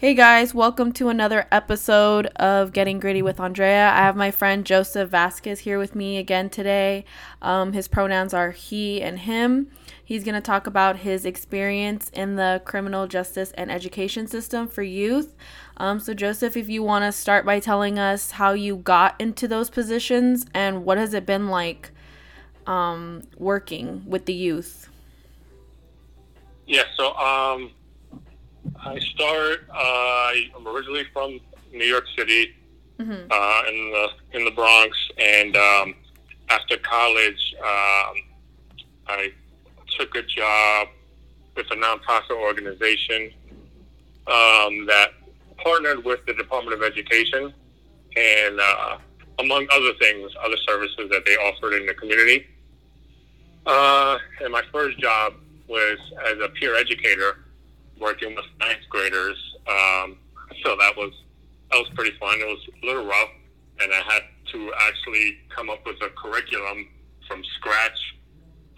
[0.00, 3.90] Hey guys, welcome to another episode of Getting Gritty with Andrea.
[3.90, 7.04] I have my friend Joseph Vasquez here with me again today.
[7.42, 9.70] Um, his pronouns are he and him.
[10.02, 14.82] He's going to talk about his experience in the criminal justice and education system for
[14.82, 15.36] youth.
[15.76, 19.46] Um, so, Joseph, if you want to start by telling us how you got into
[19.46, 21.90] those positions and what has it been like
[22.66, 24.88] um, working with the youth?
[26.66, 27.72] Yeah, so um,
[28.82, 29.68] I start.
[29.72, 31.40] Uh, I'm originally from
[31.72, 32.54] New York City,
[32.98, 33.12] mm-hmm.
[33.30, 34.08] uh, in the
[34.38, 35.94] in the Bronx, and um,
[36.48, 38.14] after college, um,
[39.06, 39.32] I
[39.98, 40.88] took a job
[41.56, 43.30] with a nonprofit organization
[44.26, 45.08] um, that
[45.58, 47.52] partnered with the Department of Education,
[48.16, 48.98] and uh,
[49.38, 52.46] among other things, other services that they offered in the community.
[53.66, 55.34] Uh, and my first job
[55.68, 57.44] was as a peer educator
[58.00, 59.38] working with ninth graders.
[59.68, 60.16] Um,
[60.64, 61.12] so that was
[61.70, 62.38] that was pretty fun.
[62.40, 63.30] It was a little rough,
[63.80, 66.88] and I had to actually come up with a curriculum
[67.28, 68.16] from scratch,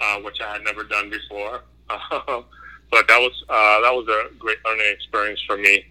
[0.00, 1.62] uh, which I had never done before.
[1.88, 5.86] but that was uh, that was a great learning experience for me.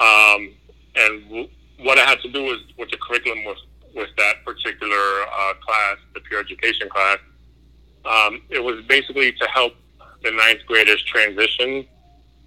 [0.00, 0.54] Um,
[0.96, 1.48] and w-
[1.80, 3.58] what I had to do was with the curriculum with
[3.94, 7.18] with that particular uh, class, the peer education class.
[8.04, 9.74] Um, it was basically to help
[10.22, 11.86] the ninth graders transition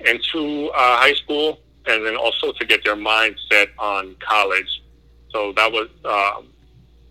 [0.05, 4.81] into uh, high school, and then also to get their mind set on college.
[5.31, 6.47] So that was um,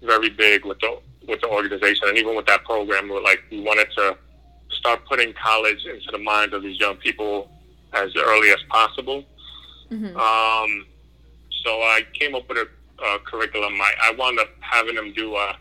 [0.02, 0.98] very big with the
[1.28, 4.16] with the organization, and even with that program, we're like we wanted to
[4.70, 7.50] start putting college into the minds of these young people
[7.92, 9.24] as early as possible.
[9.90, 10.16] Mm-hmm.
[10.16, 10.86] Um,
[11.64, 13.74] so I came up with a, a curriculum.
[13.80, 15.56] I, I wound up having them do a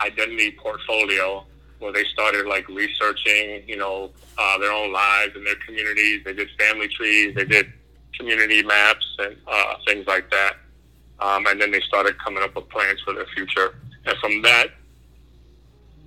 [0.00, 1.44] identity portfolio
[1.78, 6.22] where they started like researching, you know, uh, their own lives and their communities.
[6.24, 7.72] They did family trees, they did
[8.16, 10.56] community maps and uh, things like that.
[11.20, 13.74] Um, and then they started coming up with plans for their future.
[14.04, 14.68] And from that,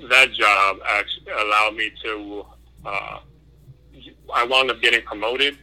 [0.09, 2.45] that job actually allowed me to.
[2.85, 3.19] Uh,
[4.33, 5.57] I wound up getting promoted.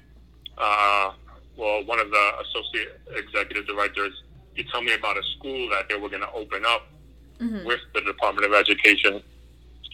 [0.56, 1.12] Uh,
[1.56, 4.12] well, one of the associate executive directors,
[4.54, 6.86] he told me about a school that they were going to open up
[7.40, 7.66] mm-hmm.
[7.66, 9.22] with the Department of Education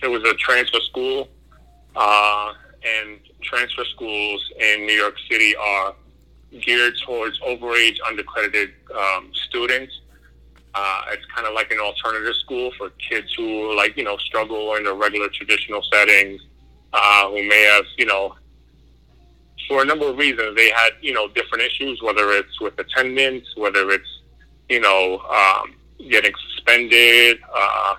[0.03, 1.29] it was a transfer school,
[1.97, 2.53] uh,
[2.85, 5.95] and transfer schools in New York City are
[6.61, 10.01] geared towards overage, undercredited um, students.
[10.75, 14.75] Uh, it's kind of like an alternative school for kids who, like, you know, struggle
[14.75, 16.41] in the regular traditional settings,
[16.93, 18.35] uh, who may have, you know,
[19.69, 23.47] for a number of reasons, they had, you know, different issues, whether it's with attendance,
[23.57, 24.21] whether it's,
[24.69, 25.75] you know, um,
[26.11, 27.95] getting suspended, uh,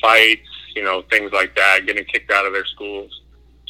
[0.00, 3.22] fights, you know, things like that, getting kicked out of their schools.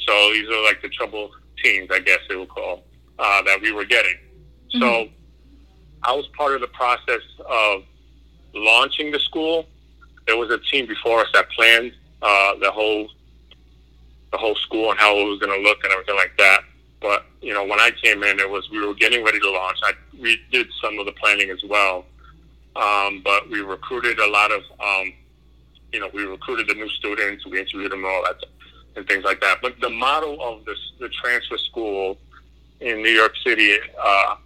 [0.06, 1.30] So these are like the trouble
[1.64, 2.84] teams, I guess they would call,
[3.18, 4.16] uh, that we were getting.
[4.74, 4.80] Mm-hmm.
[4.80, 5.08] So
[6.02, 7.84] I was part of the process of
[8.54, 9.64] launching the school.
[10.26, 13.08] There was a team before us that planned uh, the whole
[14.32, 16.60] the whole school and how it was going to look and everything like that.
[17.00, 19.78] But you know, when I came in, it was we were getting ready to launch.
[19.82, 22.04] I we did some of the planning as well,
[22.76, 25.14] um, but we recruited a lot of um,
[25.92, 28.36] you know, we recruited the new students, we interviewed them, and all that,
[28.96, 29.58] and things like that.
[29.62, 32.18] But the model of this, the transfer school
[32.80, 34.36] in New York City, uh,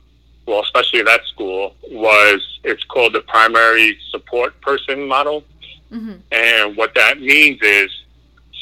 [0.47, 5.44] well, especially that school, was it's called the primary support person model.
[5.92, 6.14] Mm-hmm.
[6.30, 7.91] And what that means is,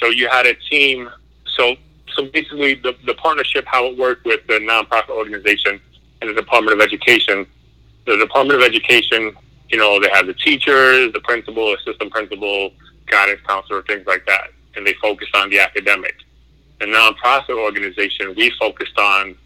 [0.00, 1.08] so you had a team.
[1.56, 1.76] So,
[2.14, 5.80] so basically, the, the partnership, how it worked with the nonprofit organization
[6.20, 7.46] and the Department of Education.
[8.06, 9.36] The Department of Education
[9.70, 12.72] you know, they have the teachers, the principal, assistant principal,
[13.06, 16.16] guidance counselor, things like that, and they focus on the academic.
[16.80, 19.36] The nonprofit organization, we focused on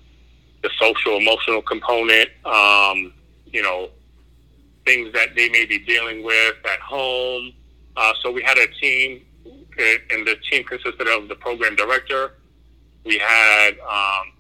[0.62, 3.12] the social emotional component, um,
[3.52, 3.90] you know,
[4.86, 7.52] things that they may be dealing with at home.
[7.96, 12.34] Uh, so we had a team, and the team consisted of the program director.
[13.04, 14.32] We had um,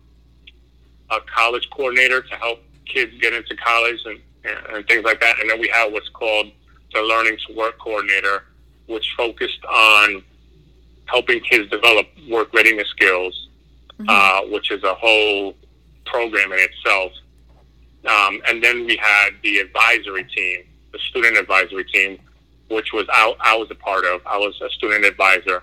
[1.10, 5.40] a college coordinator to help kids get into college and and things like that.
[5.40, 6.50] And then we have what's called
[6.92, 8.44] the Learning to Work Coordinator,
[8.86, 10.22] which focused on
[11.06, 13.48] helping kids develop work readiness skills,
[13.98, 14.06] mm-hmm.
[14.08, 15.54] uh, which is a whole
[16.06, 17.12] program in itself.
[18.06, 22.18] Um, and then we had the advisory team, the student advisory team,
[22.68, 24.20] which was I, I was a part of.
[24.26, 25.62] I was a student advisor.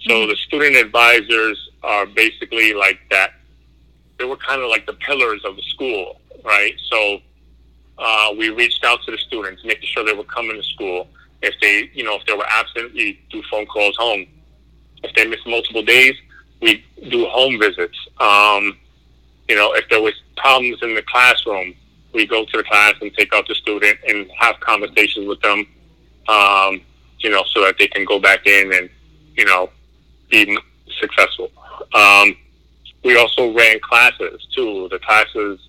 [0.00, 0.30] So mm-hmm.
[0.30, 3.34] the student advisors are basically like that.
[4.18, 6.74] They were kind of like the pillars of the school, right?
[6.90, 7.20] So
[8.00, 11.06] uh, we reached out to the students, making sure they were coming to school.
[11.42, 14.26] If they, you know, if they were absent, we do phone calls home.
[15.02, 16.14] If they missed multiple days,
[16.60, 17.98] we do home visits.
[18.18, 18.78] Um,
[19.48, 21.74] you know, if there was problems in the classroom,
[22.12, 25.66] we go to the class and take out the student and have conversations with them,
[26.28, 26.80] um,
[27.18, 28.90] you know, so that they can go back in and,
[29.36, 29.70] you know,
[30.30, 30.58] be
[31.00, 31.50] successful.
[31.94, 32.36] Um,
[33.04, 34.88] we also ran classes too.
[34.90, 35.60] The classes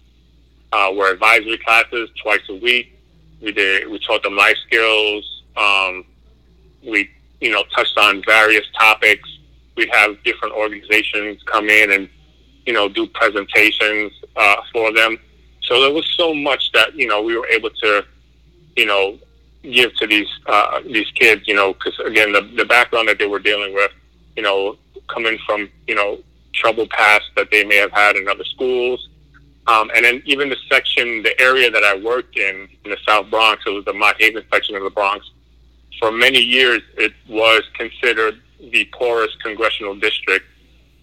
[0.71, 2.97] uh, were advisory classes twice a week.
[3.41, 3.89] We did.
[3.89, 5.43] We taught them life skills.
[5.57, 6.05] Um,
[6.83, 7.09] we,
[7.39, 9.27] you know, touched on various topics.
[9.75, 12.09] We'd have different organizations come in and,
[12.65, 15.17] you know, do presentations uh, for them.
[15.63, 18.05] So there was so much that you know we were able to,
[18.75, 19.17] you know,
[19.63, 21.47] give to these uh, these kids.
[21.47, 23.91] You know, because again, the the background that they were dealing with,
[24.35, 24.77] you know,
[25.07, 26.19] coming from you know
[26.53, 29.07] troubled past that they may have had in other schools.
[29.67, 33.29] Um, and then even the section, the area that I worked in, in the South
[33.29, 35.29] Bronx, it was the Mott Haven section of the Bronx.
[35.99, 40.45] For many years, it was considered the poorest congressional district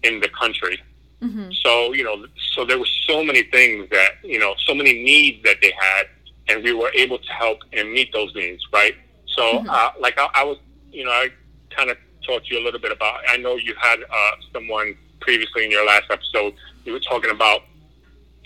[0.03, 0.81] in the country.
[1.21, 1.51] Mm-hmm.
[1.63, 5.43] So, you know, so there were so many things that, you know, so many needs
[5.43, 6.07] that they had,
[6.47, 8.95] and we were able to help and meet those needs, right?
[9.27, 9.69] So, mm-hmm.
[9.69, 10.57] uh, like I, I, was,
[10.91, 11.29] you know, I
[11.69, 14.97] kind of talked to you a little bit about, I know you had uh, someone
[15.19, 16.53] previously in your last episode,
[16.85, 17.63] you were talking about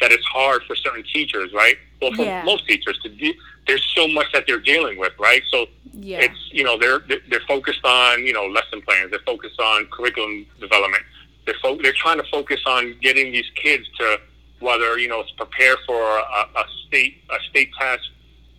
[0.01, 1.75] that it's hard for certain teachers, right?
[2.01, 2.43] Well, for yeah.
[2.43, 3.37] most teachers to de-
[3.67, 5.41] there's so much that they're dealing with, right?
[5.49, 6.19] So yeah.
[6.19, 10.45] it's you know they're they're focused on you know lesson plans, they're focused on curriculum
[10.59, 11.03] development,
[11.45, 14.19] they're fo- they're trying to focus on getting these kids to
[14.59, 18.09] whether you know it's prepare for a, a state a state test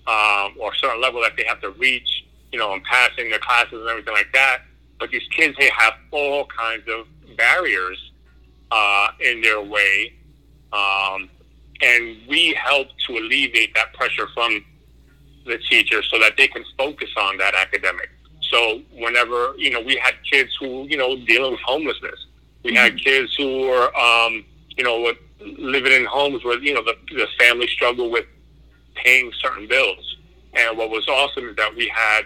[0.07, 3.39] um, or a certain level that they have to reach, you know, and passing their
[3.39, 4.63] classes and everything like that.
[4.99, 8.13] But these kids they have all kinds of barriers
[8.71, 10.15] uh, in their way,
[10.75, 11.31] um,
[11.83, 14.65] and we help to alleviate that pressure from
[15.47, 18.11] the teachers so that they can focus on that academic.
[18.51, 22.27] So whenever you know we had kids who you know dealing with homelessness
[22.65, 22.79] we mm-hmm.
[22.79, 24.45] had kids who were, um,
[24.77, 28.27] you know, living in homes where you know the, the family struggled with
[28.95, 30.17] paying certain bills.
[30.55, 32.23] And what was awesome is that we had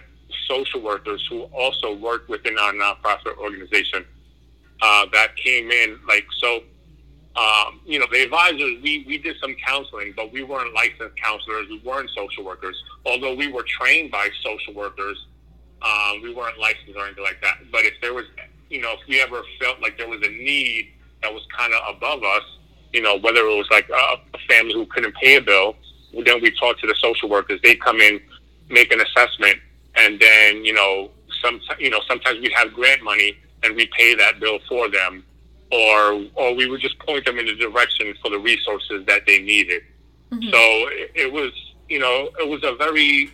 [0.47, 4.05] social workers who also worked within our nonprofit organization
[4.81, 5.99] uh, that came in.
[6.07, 6.63] Like so,
[7.37, 11.69] um, you know, the advisors we we did some counseling, but we weren't licensed counselors.
[11.69, 12.77] We weren't social workers,
[13.07, 15.27] although we were trained by social workers.
[15.81, 17.59] Um, we weren't licensed or anything like that.
[17.71, 18.25] But if there was
[18.71, 20.93] you know, if we ever felt like there was a need
[21.23, 22.43] that was kind of above us,
[22.93, 25.77] you know, whether it was like a, a family who couldn't pay a bill,
[26.13, 27.61] then we talk to the social workers.
[27.63, 28.21] They come in,
[28.69, 29.59] make an assessment,
[29.95, 31.11] and then you know,
[31.43, 35.25] some you know, sometimes we'd have grant money and we pay that bill for them,
[35.71, 39.43] or or we would just point them in the direction for the resources that they
[39.43, 39.83] needed.
[40.31, 40.51] Mm-hmm.
[40.51, 41.53] So it, it, was,
[41.89, 43.31] you know, it was a very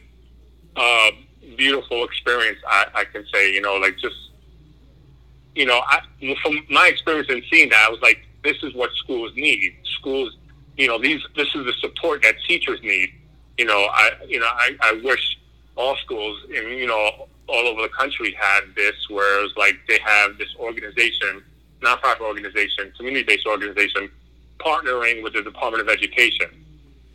[0.76, 1.10] uh,
[1.56, 2.58] beautiful experience.
[2.66, 4.16] I, I can say, you know, like just
[5.54, 6.00] you know, I,
[6.42, 9.76] from my experience in seeing that, I was like, this is what schools need.
[9.98, 10.36] Schools,
[10.76, 13.10] you know, these this is the support that teachers need.
[13.58, 15.38] You know, I you know, I, I wish
[15.76, 19.76] all schools in you know all over the country had this, where it was like
[19.88, 21.42] they have this organization,
[21.84, 24.10] nonprofit organization, community-based organization,
[24.58, 26.48] partnering with the Department of Education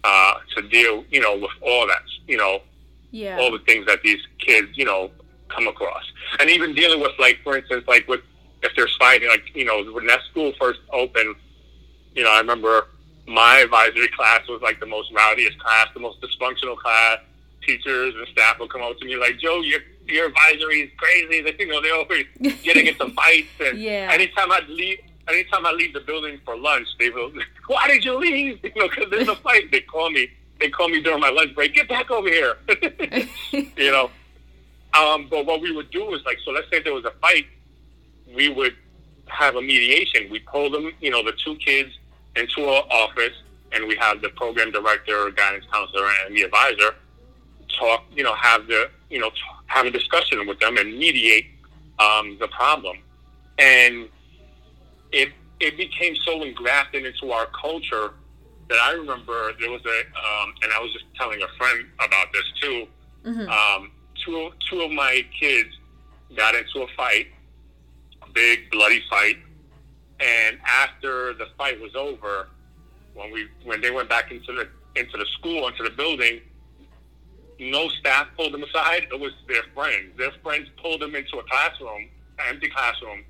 [0.04, 2.62] uh, to deal, you know, with all that, you know,
[3.12, 3.38] yeah.
[3.39, 5.12] all the things that these kids, you know,
[5.48, 6.04] come across,
[6.39, 8.21] and even dealing with like, for instance, like with
[8.62, 11.36] if there's fighting, like you know, when that school first opened,
[12.13, 12.88] you know, I remember
[13.27, 17.19] my advisory class was like the most rowdiest class, the most dysfunctional class.
[17.66, 21.42] Teachers and staff will come up to me like, "Joe, your your advisory is crazy."
[21.42, 22.25] They, you know, they're always
[22.63, 24.09] getting into fights, and yeah.
[24.11, 27.31] anytime I'd leave, anytime I leave the building for lunch, they will,
[27.68, 29.71] "Why did you leave?" You know, because there's a fight.
[29.71, 30.30] They call me.
[30.59, 31.73] They call me during my lunch break.
[31.73, 32.57] Get back over here.
[33.51, 34.11] you know.
[34.92, 37.45] Um, but what we would do is like, so let's say there was a fight
[38.35, 38.75] we would
[39.28, 40.30] have a mediation.
[40.30, 41.97] We pull them, you know, the two kids
[42.35, 43.33] into our office,
[43.71, 46.95] and we have the program director, guidance counselor, and the advisor
[47.80, 49.31] talk, you know, have the, you know,
[49.68, 51.45] have a discussion with them and mediate
[52.00, 52.98] um, the problem.
[53.57, 54.07] And
[55.12, 58.14] it it became so engrafted into our culture
[58.69, 62.31] that I remember there was a, um, and I was just telling a friend about
[62.31, 62.88] this too.
[63.26, 63.50] Mm-hmm.
[63.50, 63.92] Um,
[64.24, 65.69] two two of my kids
[66.36, 67.28] got into a fight
[68.30, 69.38] a big bloody fight.
[70.19, 72.50] And after the fight was over,
[73.14, 74.68] when we when they went back into the
[75.00, 76.42] into the school into the building,
[77.59, 79.07] no staff pulled them aside.
[79.11, 80.18] It was their friends.
[80.18, 83.23] Their friends pulled them into a classroom, an empty classroom,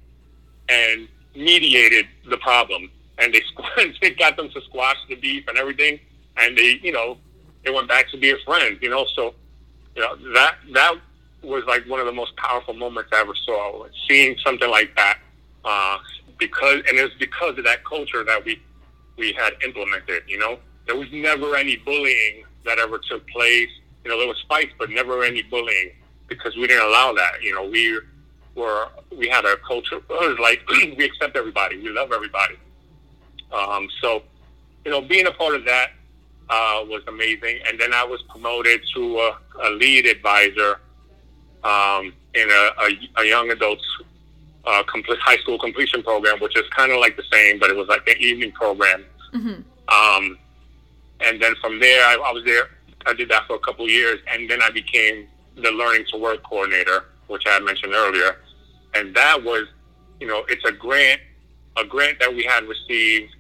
[0.70, 2.92] and mediated the problem.
[3.18, 3.42] And they
[4.02, 6.00] they got them to squash the beef and everything.
[6.38, 7.18] And they, you know,
[7.64, 8.80] they went back to be friends.
[8.82, 9.34] You know, so
[9.96, 10.96] you know that that
[11.42, 13.86] was like one of the most powerful moments I ever saw.
[14.08, 15.20] Seeing something like that,
[15.66, 15.98] uh,
[16.38, 18.62] because and it was because of that culture that we
[19.18, 20.24] we had implemented.
[20.28, 23.70] You know, there was never any bullying that ever took place.
[24.04, 25.92] You know, there was fights, but never any bullying
[26.28, 27.42] because we didn't allow that.
[27.42, 28.00] You know, we
[28.56, 30.62] were we had a culture it was like
[30.98, 32.56] we accept everybody, we love everybody.
[33.52, 34.22] Um, so,
[34.86, 35.92] you know, being a part of that
[36.50, 37.60] uh, was amazing.
[37.68, 40.80] And then I was promoted to a, a lead advisor
[41.64, 43.84] um, in a, a, a, young adults
[44.66, 47.76] uh, complete, high school completion program, which is kind of like the same, but it
[47.76, 49.04] was like an evening program.
[49.34, 49.62] Mm-hmm.
[49.90, 50.38] Um,
[51.22, 52.70] and then from there, I, I was there.
[53.06, 56.18] I did that for a couple of years, and then I became the learning to
[56.18, 58.38] work coordinator, which I had mentioned earlier.
[58.94, 59.68] And that was,
[60.20, 61.22] you know, it's a grant,
[61.78, 63.36] a grant that we had received.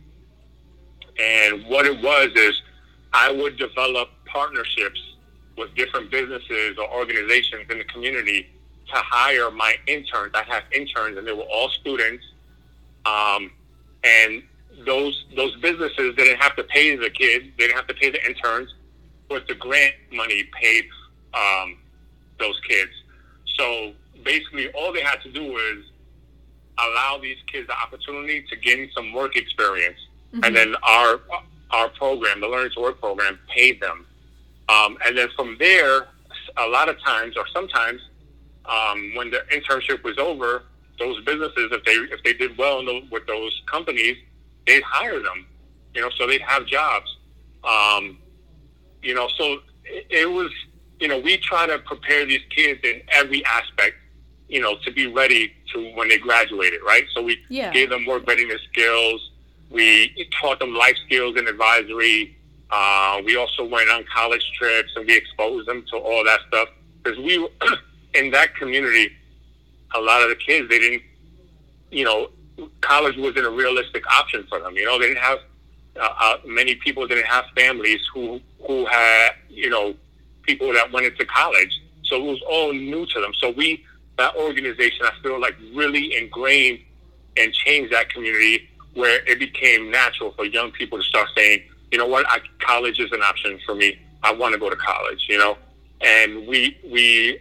[1.19, 2.61] And what it was is
[3.13, 4.99] I would develop partnerships
[5.57, 8.47] with different businesses or organizations in the community
[8.87, 10.31] to hire my interns.
[10.33, 12.23] I have interns, and they were all students.
[13.05, 13.51] Um,
[14.03, 14.43] and
[14.85, 18.25] those those businesses didn't have to pay the kids; they didn't have to pay the
[18.25, 18.73] interns,
[19.29, 20.85] but the grant money paid
[21.33, 21.77] um,
[22.39, 22.91] those kids.
[23.57, 23.93] So
[24.23, 25.85] basically, all they had to do was
[26.79, 29.99] allow these kids the opportunity to gain some work experience,
[30.33, 30.43] mm-hmm.
[30.43, 31.21] and then our
[31.71, 34.05] our program, the Learning to Work program, paid them.
[34.69, 36.07] Um, and then from there,
[36.57, 38.01] a lot of times, or sometimes,
[38.65, 40.63] um, when the internship was over,
[40.97, 44.17] those businesses, if they if they did well the, with those companies,
[44.65, 45.45] they'd hire them.
[45.93, 47.17] You know, so they'd have jobs.
[47.63, 48.17] Um,
[49.01, 50.51] you know, so it, it was.
[50.99, 53.95] You know, we try to prepare these kids in every aspect.
[54.49, 57.05] You know, to be ready to when they graduated, right?
[57.13, 57.71] So we yeah.
[57.71, 59.29] gave them work readiness skills
[59.69, 62.35] we taught them life skills and advisory.
[62.71, 66.69] Uh, we also went on college trips and we exposed them to all that stuff
[67.03, 67.47] because we
[68.13, 69.11] in that community.
[69.95, 71.01] A lot of the kids they didn't,
[71.91, 72.29] you know,
[72.81, 74.75] college wasn't a realistic option for them.
[74.75, 75.39] You know, they didn't have
[75.99, 79.93] uh, uh, many people didn't have families who who had you know
[80.43, 83.33] people that went into college, so it was all new to them.
[83.39, 83.83] So we
[84.17, 86.79] that organization I feel like really ingrained
[87.37, 91.97] and changed that community where it became natural for young people to start saying, you
[91.97, 93.99] know what, I, college is an option for me.
[94.23, 95.57] I want to go to college, you know,
[96.01, 97.39] and we we,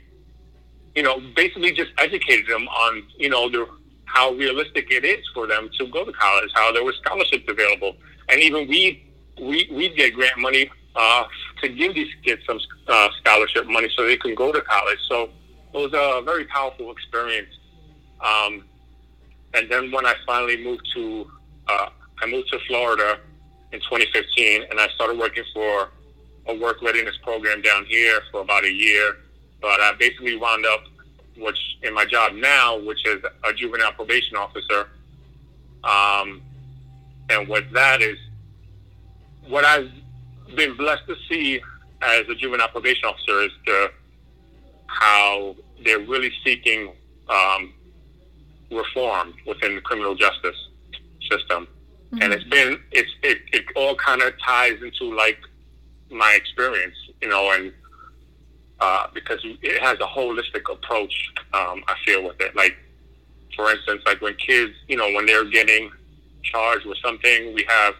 [0.94, 3.68] you know, basically just educated them on you know the
[4.08, 7.94] how realistic it is for them to go to college, how there were scholarships available,
[8.28, 9.04] and even we
[9.40, 11.24] we we get grant money uh,
[11.62, 12.58] to give these kids some
[12.88, 14.98] uh, scholarship money so they can go to college.
[15.08, 15.30] So
[15.74, 17.54] it was a very powerful experience.
[18.20, 18.64] Um,
[19.54, 21.30] and then when I finally moved to
[21.68, 21.88] uh,
[22.22, 23.18] I moved to Florida
[23.72, 25.90] in 2015, and I started working for
[26.46, 29.18] a work readiness program down here for about a year.
[29.60, 30.84] But I basically wound up,
[31.36, 34.88] which in my job now, which is a juvenile probation officer.
[35.84, 36.42] Um,
[37.30, 38.18] and what that is,
[39.48, 39.90] what I've
[40.54, 41.60] been blessed to see
[42.02, 43.90] as a juvenile probation officer is the
[44.86, 46.92] how they're really seeking
[47.28, 47.72] um,
[48.70, 50.56] reform within the criminal justice
[51.30, 51.68] system.
[52.12, 52.22] Mm-hmm.
[52.22, 55.38] And it's been it's it, it all kind of ties into like
[56.10, 57.72] my experience, you know, and
[58.80, 61.32] uh, because it has a holistic approach.
[61.52, 62.76] Um, I feel with it, like
[63.54, 65.90] for instance, like when kids, you know, when they're getting
[66.42, 67.94] charged with something, we have,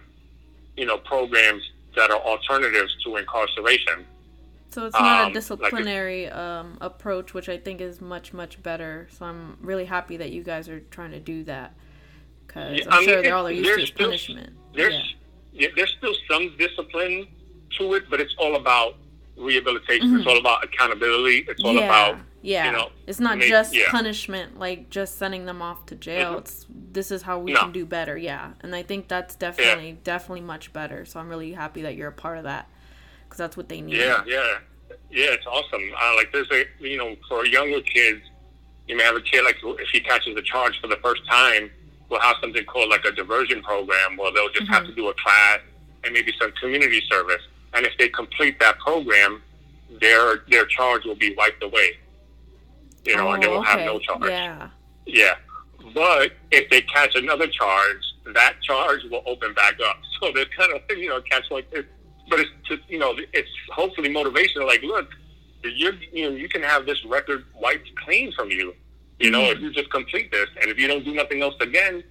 [0.76, 1.62] you know, programs
[1.97, 4.04] that are alternatives to incarceration.
[4.71, 8.62] So it's not um, a disciplinary like um, approach, which I think is much much
[8.62, 9.09] better.
[9.11, 11.75] So I'm really happy that you guys are trying to do that
[12.47, 14.52] because yeah, I'm I mean, sure they're all used to still, punishment.
[14.75, 15.02] There's, yeah.
[15.52, 15.68] yeah.
[15.75, 17.26] there's still some discipline
[17.78, 18.97] to it, but it's all about
[19.37, 20.09] rehabilitation.
[20.09, 20.18] Mm-hmm.
[20.18, 21.47] It's all about accountability.
[21.49, 21.85] It's all yeah.
[21.85, 22.66] about yeah.
[22.66, 23.85] You know, it's not just yeah.
[23.90, 26.30] punishment, like just sending them off to jail.
[26.30, 26.38] Mm-hmm.
[26.38, 27.61] It's this is how we no.
[27.61, 28.16] can do better.
[28.16, 29.97] Yeah, and I think that's definitely yeah.
[30.04, 31.04] definitely much better.
[31.04, 32.68] So I'm really happy that you're a part of that
[33.25, 33.97] because that's what they need.
[33.97, 34.59] Yeah, yeah,
[35.11, 35.33] yeah.
[35.33, 35.83] It's awesome.
[36.00, 38.23] Uh, like there's a you know for younger kids,
[38.87, 41.71] you may have a kid like if he catches a charge for the first time,
[42.09, 44.75] we'll have something called like a diversion program where they'll just mm-hmm.
[44.75, 45.61] have to do a class
[46.04, 47.42] and maybe some community service.
[47.75, 49.42] And if they complete that program,
[50.00, 51.99] their their charge will be wiped away.
[53.09, 53.71] You know, oh, and they will oh, okay.
[53.71, 54.31] have no charge.
[54.31, 54.69] Yeah.
[55.07, 55.35] Yeah.
[55.95, 58.03] But if they catch another charge,
[58.35, 59.99] that charge will open back up.
[60.21, 61.85] So they're kind of you know catch like this.
[62.29, 64.67] But it's to, you know it's hopefully motivational.
[64.67, 65.09] Like, look,
[65.62, 68.75] you you know you can have this record wiped clean from you
[69.19, 69.57] you know, mm-hmm.
[69.57, 72.05] if you just complete this, and if you don't do nothing else again,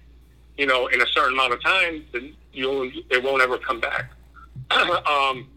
[0.58, 4.10] you know, in a certain amount of time, then you'll it won't ever come back.
[4.70, 5.48] um,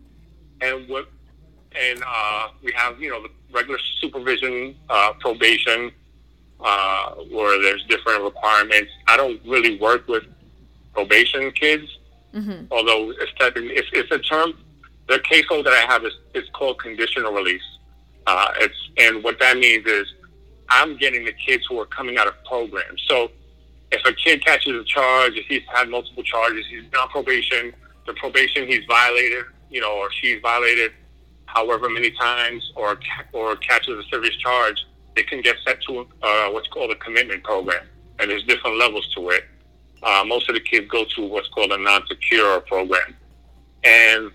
[0.61, 1.09] and what,
[1.77, 5.91] and uh, we have you know the regular supervision, uh, probation,
[6.59, 8.91] uh, where there's different requirements.
[9.07, 10.23] I don't really work with
[10.93, 11.87] probation kids.
[12.33, 12.65] Mm-hmm.
[12.71, 14.53] Although it's technically, it's, it's a term,
[15.07, 17.61] the caseload that I have is, is called conditional release.
[18.25, 20.07] Uh, it's, and what that means is
[20.69, 23.03] I'm getting the kids who are coming out of programs.
[23.07, 23.31] So
[23.91, 27.73] if a kid catches a charge, if he's had multiple charges, he's been on probation,
[28.07, 30.93] the probation he's violated, you know, or she's violated
[31.53, 32.99] however many times, or
[33.33, 37.43] or catches a serious charge, they can get sent to uh, what's called a commitment
[37.43, 37.85] program,
[38.19, 39.45] and there's different levels to it.
[40.03, 43.15] Uh, most of the kids go to what's called a non-secure program,
[43.83, 44.31] and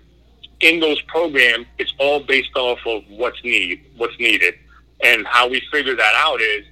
[0.61, 4.55] in those programs, it's all based off of what's need, what's needed,
[5.03, 6.65] and how we figure that out is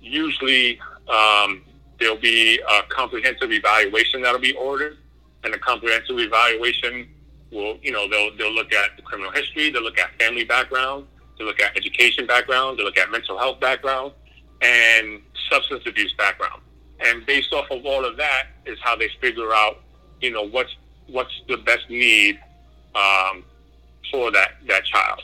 [0.00, 0.78] usually
[1.08, 1.62] um,
[1.98, 4.98] there'll be a comprehensive evaluation that'll be ordered,
[5.44, 7.08] and the comprehensive evaluation
[7.50, 11.06] will, you know, they'll they'll look at the criminal history, they'll look at family background,
[11.38, 14.12] they'll look at education background, they'll look at mental health background,
[14.62, 16.62] and substance abuse background.
[17.00, 19.82] And based off of all of that is how they figure out,
[20.20, 20.74] you know, what's
[21.08, 22.38] what's the best need
[22.94, 23.44] um,
[24.10, 25.22] for that that child.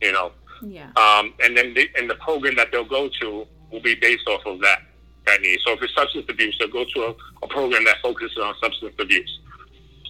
[0.00, 0.32] You know.
[0.62, 0.90] Yeah.
[0.96, 4.44] Um, and then the, and the program that they'll go to will be based off
[4.44, 4.82] of that
[5.26, 5.58] that need.
[5.64, 8.94] So if it's substance abuse, they'll go to a, a program that focuses on substance
[8.98, 9.38] abuse.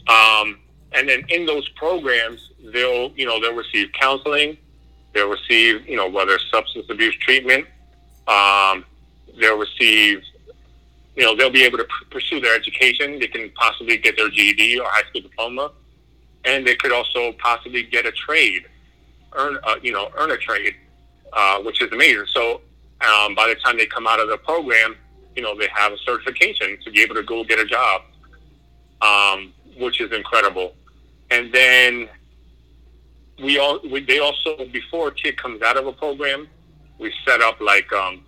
[0.09, 0.59] Um,
[0.93, 4.57] and then in those programs, they'll you know they'll receive counseling,
[5.13, 7.67] they'll receive you know whether substance abuse treatment,
[8.27, 8.85] um,
[9.39, 10.23] they'll receive
[11.17, 13.19] you know they'll be able to pursue their education.
[13.19, 15.73] They can possibly get their GED or high school diploma,
[16.45, 18.67] and they could also possibly get a trade,
[19.33, 20.75] earn uh, you know earn a trade,
[21.33, 22.27] uh, which is amazing.
[22.29, 22.61] So
[23.01, 24.97] um, by the time they come out of the program,
[25.37, 28.03] you know, they have a certification to be able to go get a job,
[29.01, 30.75] um, which is incredible.
[31.31, 32.09] And then
[33.43, 36.49] we all, we, they also, before a kid comes out of a program,
[36.99, 38.25] we set up like, um,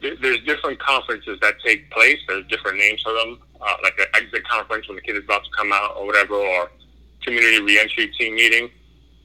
[0.00, 2.18] th- there's different conferences that take place.
[2.28, 5.44] There's different names for them, uh, like an exit conference when the kid is about
[5.44, 6.70] to come out or whatever, or
[7.22, 8.70] community reentry team meeting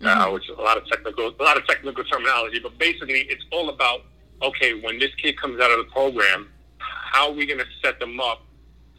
[0.01, 0.33] uh, mm-hmm.
[0.33, 2.59] which is a lot of technical, a lot of technical terminology.
[2.59, 4.01] But basically, it's all about
[4.41, 7.99] okay, when this kid comes out of the program, how are we going to set
[7.99, 8.41] them up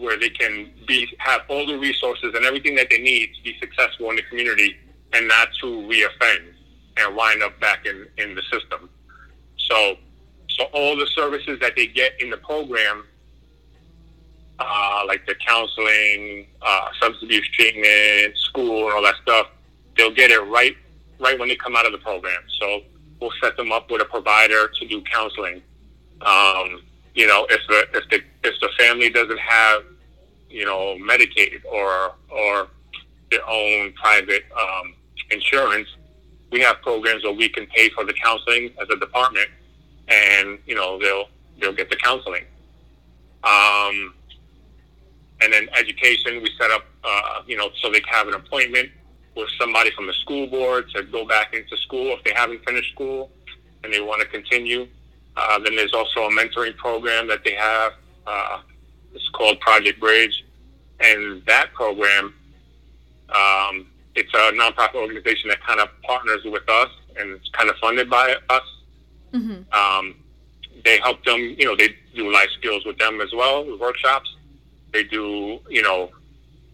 [0.00, 3.54] where they can be have all the resources and everything that they need to be
[3.60, 4.76] successful in the community
[5.12, 6.52] and not to reoffend
[6.96, 8.88] and wind up back in, in the system.
[9.68, 9.96] So,
[10.48, 13.04] so all the services that they get in the program,
[14.58, 19.48] uh, like the counseling, uh, substance abuse treatment, school, and all that stuff,
[19.96, 20.76] they'll get it right
[21.18, 22.40] right when they come out of the program.
[22.58, 22.80] So
[23.20, 25.62] we'll set them up with a provider to do counseling.
[26.22, 26.82] Um,
[27.14, 29.83] you know, if the if the if the family doesn't have,
[30.49, 32.68] you know, Medicaid or or
[33.31, 34.94] their own private um,
[35.31, 35.88] insurance,
[36.51, 39.49] we have programs where we can pay for the counseling as a department,
[40.09, 41.29] and you know they'll
[41.61, 42.44] they'll get the counseling.
[43.42, 44.14] Um,
[45.42, 48.90] and then education, we set up, uh, you know, so they can have an appointment
[49.35, 52.92] with somebody from the school board to go back into school if they haven't finished
[52.92, 53.31] school
[53.83, 54.87] and they want to continue.
[55.36, 57.92] Uh, then there's also a mentoring program that they have.
[58.26, 58.60] Uh,
[59.14, 60.44] it's called Project Bridge,
[61.00, 62.34] and that program,
[63.28, 67.76] um, it's a nonprofit organization that kind of partners with us and it's kind of
[67.76, 68.62] funded by us.
[69.32, 69.72] Mm-hmm.
[69.72, 70.14] Um,
[70.84, 74.34] they help them, you know, they do life skills with them as well, workshops.
[74.92, 76.10] They do, you know,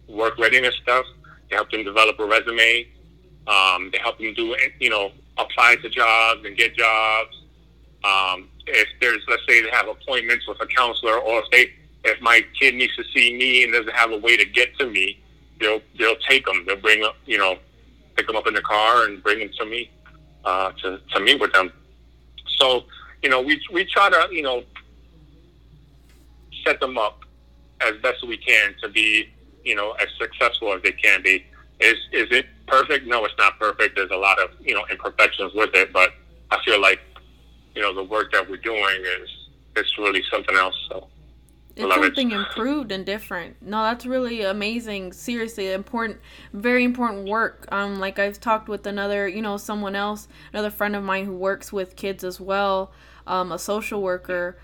[0.07, 1.05] work readiness stuff.
[1.49, 2.87] They help them develop a resume.
[3.47, 7.41] Um, they help them do, you know, apply to jobs and get jobs.
[8.03, 11.71] Um, if there's, let's say, they have appointments with a counselor, or if they,
[12.09, 14.89] if my kid needs to see me and doesn't have a way to get to
[14.89, 15.19] me,
[15.59, 16.63] they'll they'll take them.
[16.65, 17.57] They'll bring up, you know,
[18.15, 19.89] pick them up in the car and bring them to me
[20.45, 21.71] uh, to to meet with them.
[22.57, 22.83] So,
[23.23, 24.63] you know, we we try to, you know,
[26.65, 27.23] set them up
[27.81, 29.29] as best we can to be
[29.67, 31.45] you know, as successful as they can be.
[31.79, 33.05] Is is it perfect?
[33.05, 33.97] No, it's not perfect.
[33.97, 36.13] There's a lot of you know imperfections with it, but
[36.49, 37.01] I feel like
[37.77, 39.29] you know the work that we're doing is
[39.75, 40.75] it's really something else.
[40.89, 41.07] So
[41.75, 42.35] it's something it.
[42.35, 43.61] improved and different.
[43.61, 45.13] No, that's really amazing.
[45.13, 46.19] Seriously, important,
[46.53, 47.67] very important work.
[47.71, 51.35] Um, like I've talked with another, you know, someone else, another friend of mine who
[51.35, 52.91] works with kids as well,
[53.27, 54.57] um, a social worker,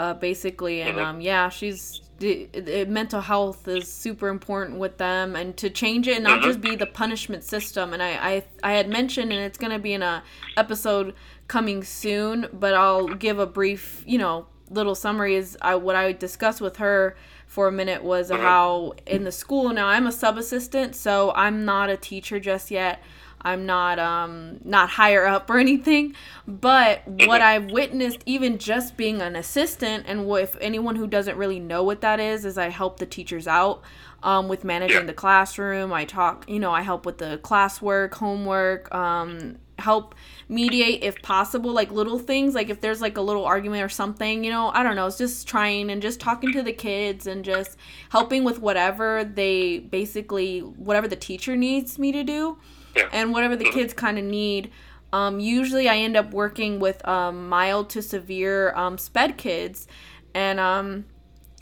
[0.00, 1.06] uh, basically, and mm-hmm.
[1.06, 6.08] um, yeah, she's the, the, mental health is super important with them and to change
[6.08, 6.48] it and not mm-hmm.
[6.48, 9.78] just be the punishment system and I, I i had mentioned and it's going to
[9.78, 10.22] be in a
[10.56, 11.14] episode
[11.48, 16.12] coming soon but i'll give a brief you know little summary is I, what i
[16.12, 18.42] discussed with her for a minute was mm-hmm.
[18.42, 22.70] how in the school now i'm a sub assistant so i'm not a teacher just
[22.70, 23.02] yet
[23.42, 26.16] I'm not um not higher up or anything,
[26.48, 31.60] but what I've witnessed even just being an assistant and if anyone who doesn't really
[31.60, 33.82] know what that is is I help the teachers out.
[34.22, 35.92] um, with managing the classroom.
[35.92, 40.14] I talk, you know, I help with the classwork, homework, um, help
[40.48, 44.44] mediate if possible like little things like if there's like a little argument or something
[44.44, 47.44] you know i don't know it's just trying and just talking to the kids and
[47.44, 47.76] just
[48.10, 52.56] helping with whatever they basically whatever the teacher needs me to do
[52.94, 53.08] yeah.
[53.12, 53.74] and whatever the mm-hmm.
[53.74, 54.70] kids kind of need
[55.12, 59.88] um, usually i end up working with um, mild to severe um, sped kids
[60.32, 61.06] and um,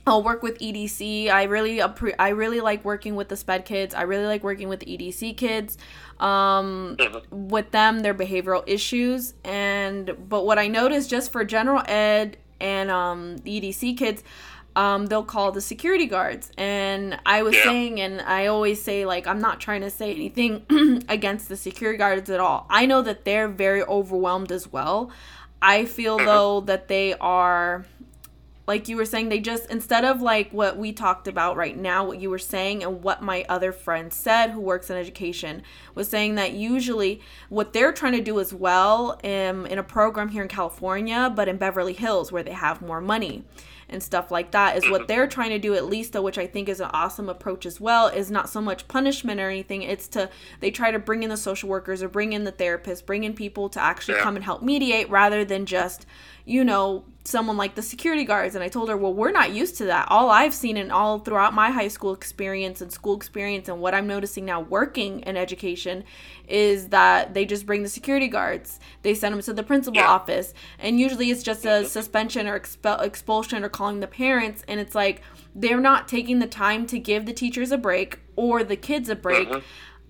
[0.07, 1.31] I'll work with EDC.
[1.31, 3.95] I really I really like working with the SPED kids.
[3.95, 5.79] I really like working with the EDC kids.
[6.21, 7.49] Um, mm-hmm.
[7.49, 12.91] with them, their behavioral issues, and but what I noticed just for general ed and
[12.91, 14.23] um, EDC kids,
[14.77, 16.51] um, they'll call the security guards.
[16.57, 17.65] And I was yeah.
[17.65, 20.65] saying, and I always say, like, I'm not trying to say anything
[21.09, 22.67] against the security guards at all.
[22.71, 25.11] I know that they're very overwhelmed as well.
[25.61, 26.27] I feel, mm-hmm.
[26.27, 27.87] though, that they are
[28.67, 32.05] like you were saying they just instead of like what we talked about right now
[32.05, 35.63] what you were saying and what my other friend said who works in education
[35.95, 40.29] was saying that usually what they're trying to do as well in, in a program
[40.29, 43.45] here in california but in beverly hills where they have more money
[43.89, 46.47] and stuff like that is what they're trying to do at least though which i
[46.47, 50.09] think is an awesome approach as well is not so much punishment or anything it's
[50.09, 50.29] to
[50.61, 53.35] they try to bring in the social workers or bring in the therapists bring in
[53.35, 54.23] people to actually yeah.
[54.23, 56.07] come and help mediate rather than just
[56.45, 59.79] you know someone like the security guards and I told her, "Well, we're not used
[59.79, 60.09] to that.
[60.11, 63.95] All I've seen and all throughout my high school experience and school experience and what
[63.95, 66.05] I'm noticing now working in education
[66.47, 68.79] is that they just bring the security guards.
[69.03, 70.09] They send them to the principal yeah.
[70.09, 74.79] office and usually it's just a suspension or expel- expulsion or calling the parents and
[74.79, 75.23] it's like
[75.55, 79.17] they're not taking the time to give the teachers a break or the kids a
[79.17, 79.49] break.
[79.49, 79.61] Uh-huh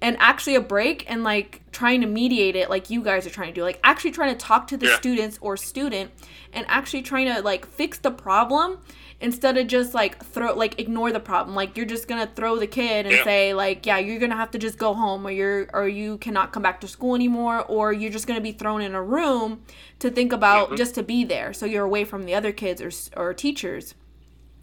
[0.05, 3.49] and actually a break and like trying to mediate it like you guys are trying
[3.49, 4.97] to do like actually trying to talk to the yeah.
[4.97, 6.11] students or student
[6.53, 8.79] and actually trying to like fix the problem
[9.23, 12.67] instead of just like throw like ignore the problem like you're just gonna throw the
[12.67, 13.25] kid and yeah.
[13.25, 16.53] say like yeah you're gonna have to just go home or you're or you cannot
[16.53, 19.63] come back to school anymore or you're just gonna be thrown in a room
[19.99, 20.77] to think about mm-hmm.
[20.77, 23.95] just to be there so you're away from the other kids or, or teachers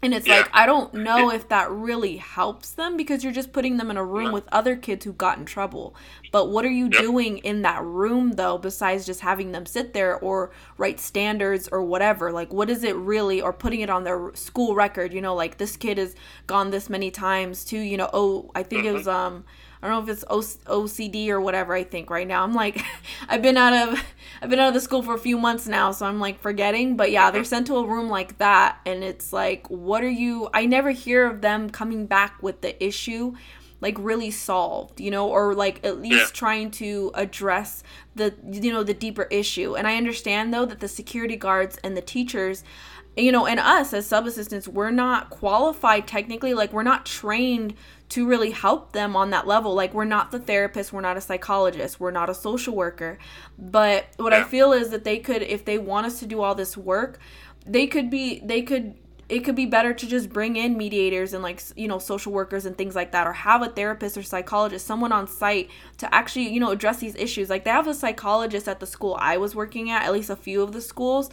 [0.02, 0.38] and it's yeah.
[0.38, 3.96] like, I don't know if that really helps them because you're just putting them in
[3.96, 5.94] a room with other kids who got in trouble.
[6.32, 7.00] But what are you yep.
[7.00, 11.82] doing in that room, though, besides just having them sit there or write standards or
[11.82, 12.32] whatever?
[12.32, 15.12] Like, what is it really, or putting it on their school record?
[15.12, 18.64] You know, like this kid has gone this many times to, you know, oh, I
[18.64, 18.96] think mm-hmm.
[18.96, 19.44] it was, um,
[19.82, 21.74] I don't know if it's OCD or whatever.
[21.74, 22.80] I think right now I'm like,
[23.28, 24.04] I've been out of,
[24.42, 26.96] I've been out of the school for a few months now, so I'm like forgetting.
[26.96, 30.48] But yeah, they're sent to a room like that, and it's like, what are you?
[30.54, 33.34] I never hear of them coming back with the issue
[33.82, 36.26] like really solved you know or like at least yeah.
[36.32, 37.82] trying to address
[38.14, 41.96] the you know the deeper issue and i understand though that the security guards and
[41.96, 42.64] the teachers
[43.16, 47.74] you know and us as sub assistants we're not qualified technically like we're not trained
[48.12, 49.74] to really help them on that level.
[49.74, 53.18] Like we're not the therapist, we're not a psychologist, we're not a social worker.
[53.58, 54.40] But what yeah.
[54.40, 57.18] I feel is that they could if they want us to do all this work,
[57.64, 58.96] they could be they could
[59.30, 62.66] it could be better to just bring in mediators and like you know social workers
[62.66, 66.48] and things like that or have a therapist or psychologist someone on site to actually
[66.48, 69.54] you know address these issues like they have a psychologist at the school i was
[69.54, 71.30] working at at least a few of the schools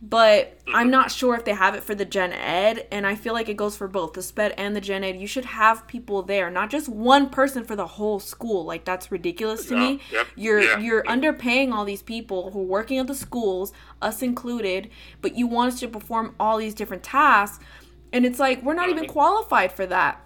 [0.00, 3.32] but I'm not sure if they have it for the gen ed, and I feel
[3.32, 5.16] like it goes for both the sped and the gen ed.
[5.16, 8.64] You should have people there, not just one person for the whole school.
[8.64, 10.00] Like that's ridiculous to yeah, me.
[10.12, 11.16] Yep, you're yeah, you're yep.
[11.16, 14.88] underpaying all these people who are working at the schools, us included,
[15.20, 17.64] but you want us to perform all these different tasks,
[18.12, 19.12] and it's like we're not even mm-hmm.
[19.12, 20.24] qualified for that.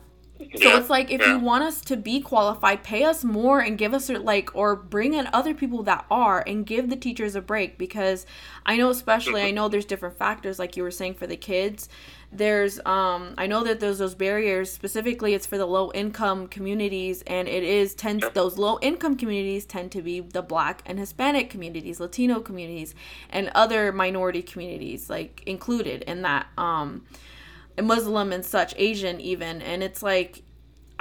[0.57, 1.35] So yeah, it's like if yeah.
[1.35, 5.15] you want us to be qualified, pay us more and give us like or bring
[5.15, 8.27] in other people that are and give the teachers a break because
[8.67, 11.89] I know especially I know there's different factors like you were saying for the kids.
[12.31, 17.23] There's um I know that there's those barriers specifically it's for the low income communities
[17.27, 21.51] and it is tends those low income communities tend to be the black and Hispanic
[21.51, 22.95] communities, Latino communities
[23.31, 27.03] and other minority communities like included in that um
[27.81, 30.43] Muslim and such, Asian even, and it's like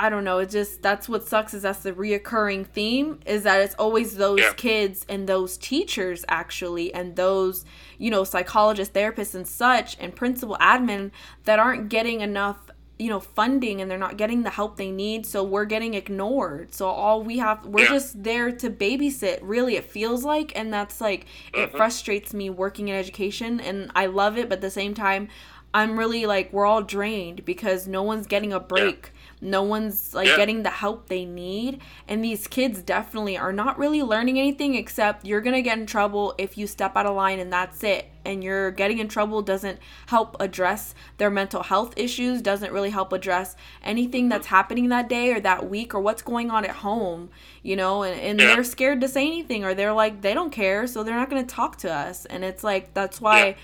[0.01, 3.61] I don't know, it just that's what sucks is that's the reoccurring theme is that
[3.61, 4.53] it's always those yeah.
[4.53, 7.65] kids and those teachers actually and those,
[7.99, 11.11] you know, psychologists, therapists and such and principal admin
[11.43, 12.57] that aren't getting enough
[12.97, 16.71] you know funding and they're not getting the help they need so we're getting ignored
[16.71, 17.89] so all we have we're yeah.
[17.89, 21.77] just there to babysit really it feels like and that's like it mm-hmm.
[21.77, 25.27] frustrates me working in education and i love it but at the same time
[25.73, 29.11] I'm really like we're all drained because no one's getting a break.
[29.13, 29.49] Yeah.
[29.49, 30.37] no one's like Yeah.
[30.37, 35.25] getting the help they need and these kids definitely are not really learning anything except
[35.25, 38.43] you're gonna get in trouble if you step out of line and that's it and
[38.43, 43.55] you're getting in trouble doesn't help address their mental health issues doesn't really help address
[43.83, 44.55] anything that's mm-hmm.
[44.57, 47.29] happening that day or that week or what's going on at home
[47.63, 48.53] you know and, and Yeah.
[48.53, 51.43] they're scared to say anything or they're like they don't care so they're not going
[51.43, 53.55] to talk to us and it's like that's why Yeah.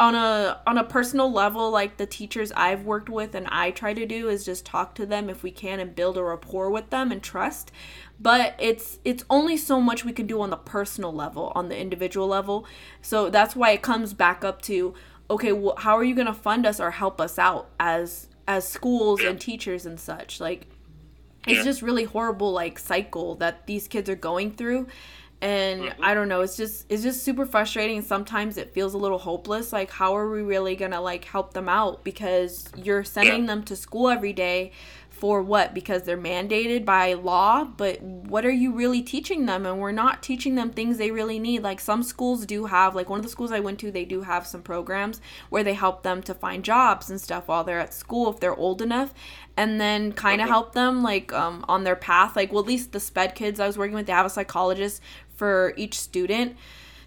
[0.00, 3.94] On a on a personal level like the teachers I've worked with and I try
[3.94, 6.90] to do is just talk to them if we can and build a rapport with
[6.90, 7.72] them and trust
[8.20, 11.76] but it's it's only so much we can do on the personal level on the
[11.76, 12.64] individual level
[13.02, 14.94] so that's why it comes back up to
[15.30, 18.66] okay well, how are you going to fund us or help us out as as
[18.68, 19.30] schools Yeah.
[19.30, 20.68] and teachers and such like
[21.46, 21.64] it's Yeah.
[21.64, 24.86] just really horrible like cycle that these kids are going through
[25.40, 26.04] and Mm-hmm.
[26.04, 28.02] i don't know it's just it's just super frustrating.
[28.02, 29.72] Sometimes it feels a little hopeless.
[29.72, 32.02] Like how are we really gonna like help them out?
[32.04, 34.72] Because you're sending them to school every day
[35.08, 35.74] for what?
[35.74, 37.64] Because they're mandated by law?
[37.64, 39.66] But what are you really teaching them?
[39.66, 41.62] And we're not teaching them things they really need.
[41.64, 44.22] Like some schools do have like one of the schools i went to they do
[44.22, 45.20] have some programs
[45.50, 48.54] where they help them to find jobs and stuff while they're at school if they're
[48.56, 49.12] old enough.
[49.56, 50.50] And then kind of Okay.
[50.52, 52.36] help them like um, on their path.
[52.36, 55.02] Like well at least the sped kids i was working with they have a psychologist
[55.38, 56.56] for each student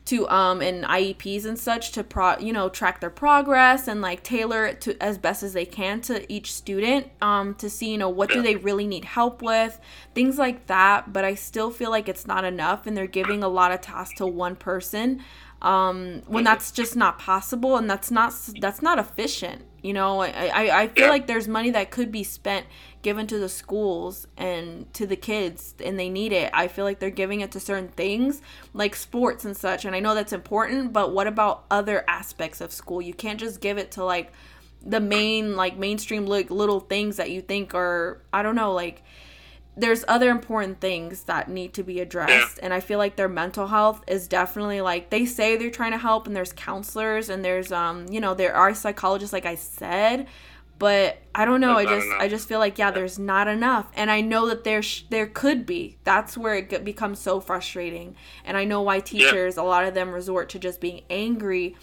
[0.06, 4.24] to um and IEPs and such to pro you know track their progress and like
[4.24, 7.98] tailor it to as best as they can to each student um to see you
[8.00, 9.80] know what do they really need help with
[10.16, 11.14] things like that.
[11.14, 14.18] But I still feel like it's not enough and they're giving a lot of tasks
[14.18, 15.22] to one person
[15.62, 20.22] um when that's just not possible and that's not that's not efficient you know?
[20.22, 22.66] I i, I feel like there's money that could be spent
[23.02, 26.52] given to the schools and to the kids and they need it.
[26.54, 28.42] I feel like they're giving it to certain things
[28.74, 32.72] like sports and such and i know that's important but what about other aspects of
[32.72, 33.02] school?
[33.02, 34.32] You can't just give it to like
[34.84, 39.04] the main like mainstream like little things that you think are i don't know like
[39.78, 43.68] there's other important things that need to be addressed and i feel like their mental
[43.68, 47.72] health is definitely like they say they're trying to help and there's counselors and there's
[47.72, 50.28] um you know there are psychologists like i said
[50.78, 52.22] but i don't know That's i just enough.
[52.22, 55.28] i just feel like yeah there's not enough and i know that there sh- there
[55.28, 55.98] could be.
[56.04, 60.12] That's where it becomes so frustrating and i know why teachers a lot of them
[60.12, 61.76] resort to just being angry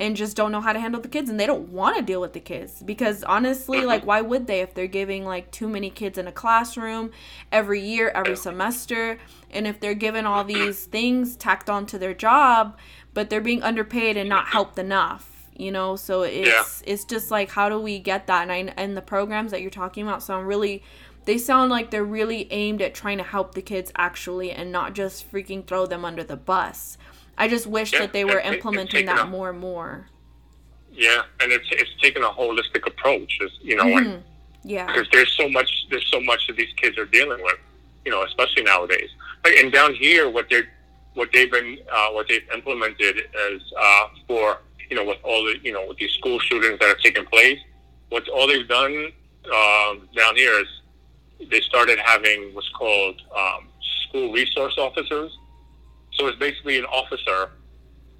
[0.00, 2.20] and just don't know how to handle the kids and they don't want to deal
[2.20, 5.90] with the kids because honestly like why would they if they're giving like too many
[5.90, 7.10] kids in a classroom
[7.52, 9.18] every year every semester
[9.50, 12.76] and if they're given all these things tacked onto their job
[13.12, 15.94] but they're being underpaid and not helped enough you know?
[15.94, 18.48] So it's it's just like how do we get that?
[18.48, 20.82] And I and the programs that you're talking about sound really
[21.26, 24.94] they sound like they're really aimed at trying to help the kids actually and not
[24.94, 26.96] just freaking throw them under the bus
[27.40, 29.58] I just wish Yeah, that they were it- it- it's implementing that a- more and
[29.58, 30.08] more.
[30.92, 33.38] Yeah, and it's it's taking a holistic approach.
[33.40, 34.22] It's, you know, like Mhm.
[34.62, 34.86] Yeah.
[34.86, 37.58] because there's so much there's so much that these kids are dealing with,
[38.04, 39.08] you know, especially nowadays.
[39.44, 40.68] Like, and down here, what they're
[41.14, 43.16] what they've been uh, what they've implemented
[43.50, 44.58] is uh, for
[44.90, 47.58] you know with all the you know with these school shootings that have taken place.
[48.10, 49.12] What all they've done
[49.54, 50.68] um, down here is
[51.48, 53.68] they started having what's called um,
[54.08, 55.32] school resource officers.
[56.12, 57.50] So it's basically an officer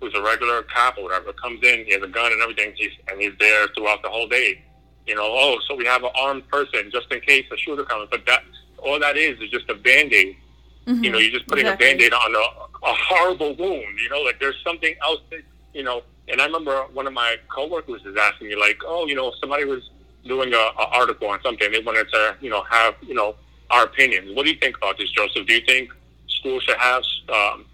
[0.00, 2.92] who's a regular cop or whatever comes in, he has a gun and everything, he's,
[3.08, 4.62] and he's there throughout the whole day.
[5.06, 8.08] You know, oh, so we have an armed person just in case a shooter comes.
[8.10, 8.42] But that
[8.78, 10.36] all that is is just a band aid.
[10.86, 11.04] Mhm.
[11.04, 11.86] You know, you're just putting Exactly.
[11.86, 13.98] a band aid on a, a horrible wound.
[13.98, 15.40] You know, like there's something else that
[15.74, 16.02] you know.
[16.28, 19.64] And I remember one of my coworkers was asking me, like, oh, you know, somebody
[19.64, 19.90] was
[20.24, 21.72] doing a, a article on something.
[21.72, 23.34] They wanted to, you know, have you know
[23.70, 24.34] our opinions.
[24.36, 25.46] What do you think about this, Joseph?
[25.46, 25.90] Do you think
[26.28, 27.64] schools should have um,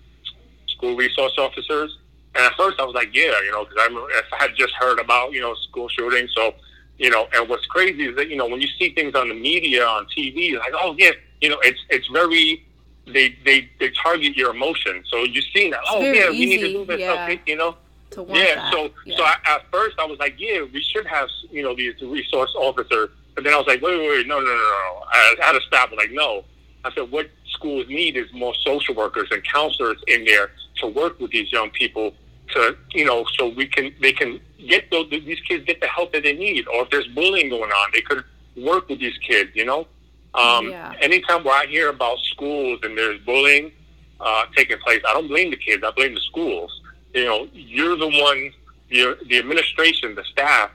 [0.76, 1.96] school resource officers?
[2.34, 4.98] And at first, I was like, yeah, you know, because I, I had just heard
[4.98, 6.32] about you know school shootings.
[6.34, 6.54] So,
[6.98, 9.34] you know, and what's crazy is that you know when you see things on the
[9.34, 12.64] media on TV, like, oh yeah, you know, it's it's very
[13.06, 15.06] they they they target your emotions.
[15.10, 17.12] So you see that, oh yeah, we need to do this, yeah.
[17.12, 17.76] okay, you know.
[18.16, 18.72] Yeah, that.
[18.72, 19.16] so yeah.
[19.16, 22.54] so I, at first I was like, yeah, we should have you know these resource
[22.56, 23.10] officers.
[23.34, 25.04] But then I was like, wait, wait, wait, no, no, no, no.
[25.12, 25.92] I had to stop.
[25.92, 26.44] Like, no.
[26.84, 31.18] I said, what schools need is more social workers and counselors in there to work
[31.20, 32.12] with these young people
[32.54, 36.12] to you know so we can they can get those these kids get the help
[36.12, 36.66] that they need.
[36.68, 38.24] Or if there's bullying going on, they could
[38.56, 39.50] work with these kids.
[39.54, 39.86] You know.
[40.34, 40.92] Um, Yeah.
[41.00, 43.72] Anytime where I hear about schools and there's bullying
[44.20, 45.82] uh, taking place, I don't blame the kids.
[45.82, 46.82] I blame the schools.
[47.14, 48.52] You know, you're the one,
[48.90, 50.70] the, the administration, the staff,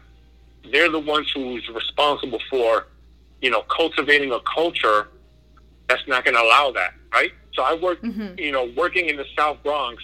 [0.72, 2.88] they're the ones who's responsible for,
[3.42, 5.08] you know, cultivating a culture
[5.88, 7.32] that's not going to allow that, right?
[7.54, 8.40] So I work, Mhm.
[8.40, 10.04] you know, working in the South Bronx,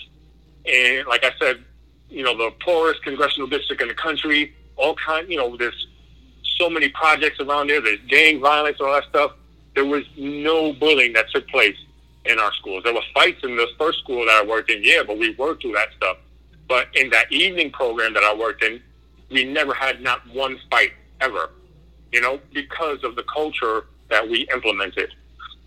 [0.65, 1.63] and like I said,
[2.09, 5.87] you know, the poorest congressional district in the country, all kind, you know, there's
[6.57, 7.81] so many projects around there.
[7.81, 9.33] There's gang violence, all that stuff.
[9.75, 11.77] There was no bullying that took place
[12.25, 12.83] in our schools.
[12.83, 15.61] There were fights in the first school that I worked in, yeah, but we worked
[15.61, 16.17] through that stuff.
[16.67, 18.81] But in that evening program that I worked in,
[19.29, 21.51] we never had not one fight ever,
[22.11, 25.13] you know, because of the culture that we implemented.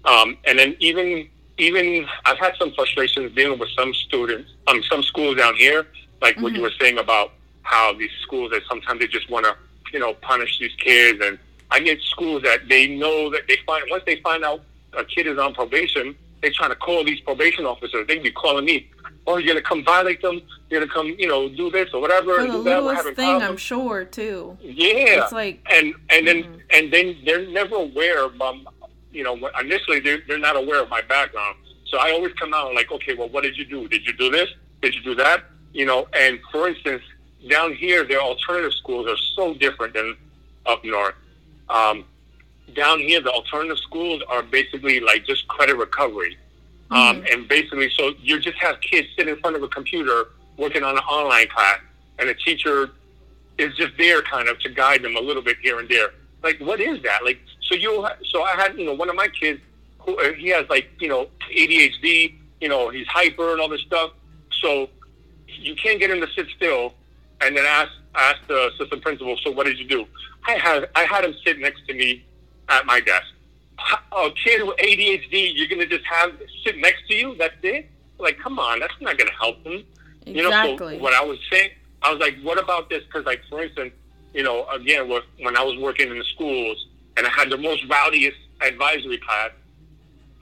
[0.04, 1.28] Um, and then even
[1.60, 5.86] even I've had some frustrations dealing with some students, um, some schools down here,
[6.22, 6.42] like mm-hmm.
[6.42, 6.64] what you mm-hmm.
[6.64, 9.54] were saying about how these schools that sometimes they just want to,
[9.92, 11.20] you know, punish these kids.
[11.24, 11.38] And
[11.70, 14.62] I get schools that they know that they find once they find out
[14.94, 18.06] a kid is on probation, they're trying to call these probation officers.
[18.06, 18.88] They be calling me,
[19.26, 20.40] "Oh, you're gonna come violate them?
[20.68, 23.44] You're gonna come, you know, do this or whatever." For the littlest thing, problems.
[23.44, 24.56] I'm sure too.
[24.62, 26.58] Yeah, it's like and and then mm-hmm.
[26.72, 28.66] and then they're never aware of, um,
[29.12, 31.56] you know, initially they're they're not aware of my background.
[31.86, 33.88] So I always come out like, okay, well, what did you do?
[33.88, 34.48] Did you do this?
[34.80, 35.44] Did you do that?
[35.72, 37.02] You know, and for instance,
[37.48, 40.16] down here, their alternative schools are so different than
[40.66, 41.14] up north.
[41.68, 42.04] Um,
[42.74, 46.36] down here, the alternative schools are basically like just credit recovery.
[46.90, 47.18] Um, mm-hmm.
[47.18, 50.82] Um, and basically, so you just have kids sit in front of a computer working
[50.82, 51.78] on an online class,
[52.18, 52.90] and a teacher
[53.58, 56.10] is just there kind of to guide them a little bit here and there.
[56.42, 57.24] Like, what is that?
[57.24, 57.40] Like,
[57.70, 59.60] so you, so I had, you know, one of my kids
[60.00, 63.82] who uh, he has like, you know, ADHD, you know, he's hyper and all this
[63.82, 64.12] stuff.
[64.60, 64.88] So
[65.46, 66.94] you can't get him to sit still
[67.40, 70.04] and then ask ask the assistant principal, so what did you do?
[70.46, 72.24] I had I had him sit next to me
[72.68, 73.26] at my desk.
[74.12, 76.32] A kid with ADHD, you're gonna just have
[76.64, 77.36] sit next to you?
[77.38, 77.88] That's it?
[78.18, 79.84] Like, come on, that's not gonna help him.
[80.26, 80.32] Exactly.
[80.34, 81.70] You know, so what I was saying,
[82.02, 83.02] I was like, what about this?
[83.04, 83.92] Because, like, for instance,
[84.34, 87.84] you know, again, when I was working in the schools and I had the most
[87.88, 89.50] rowdiest advisory class,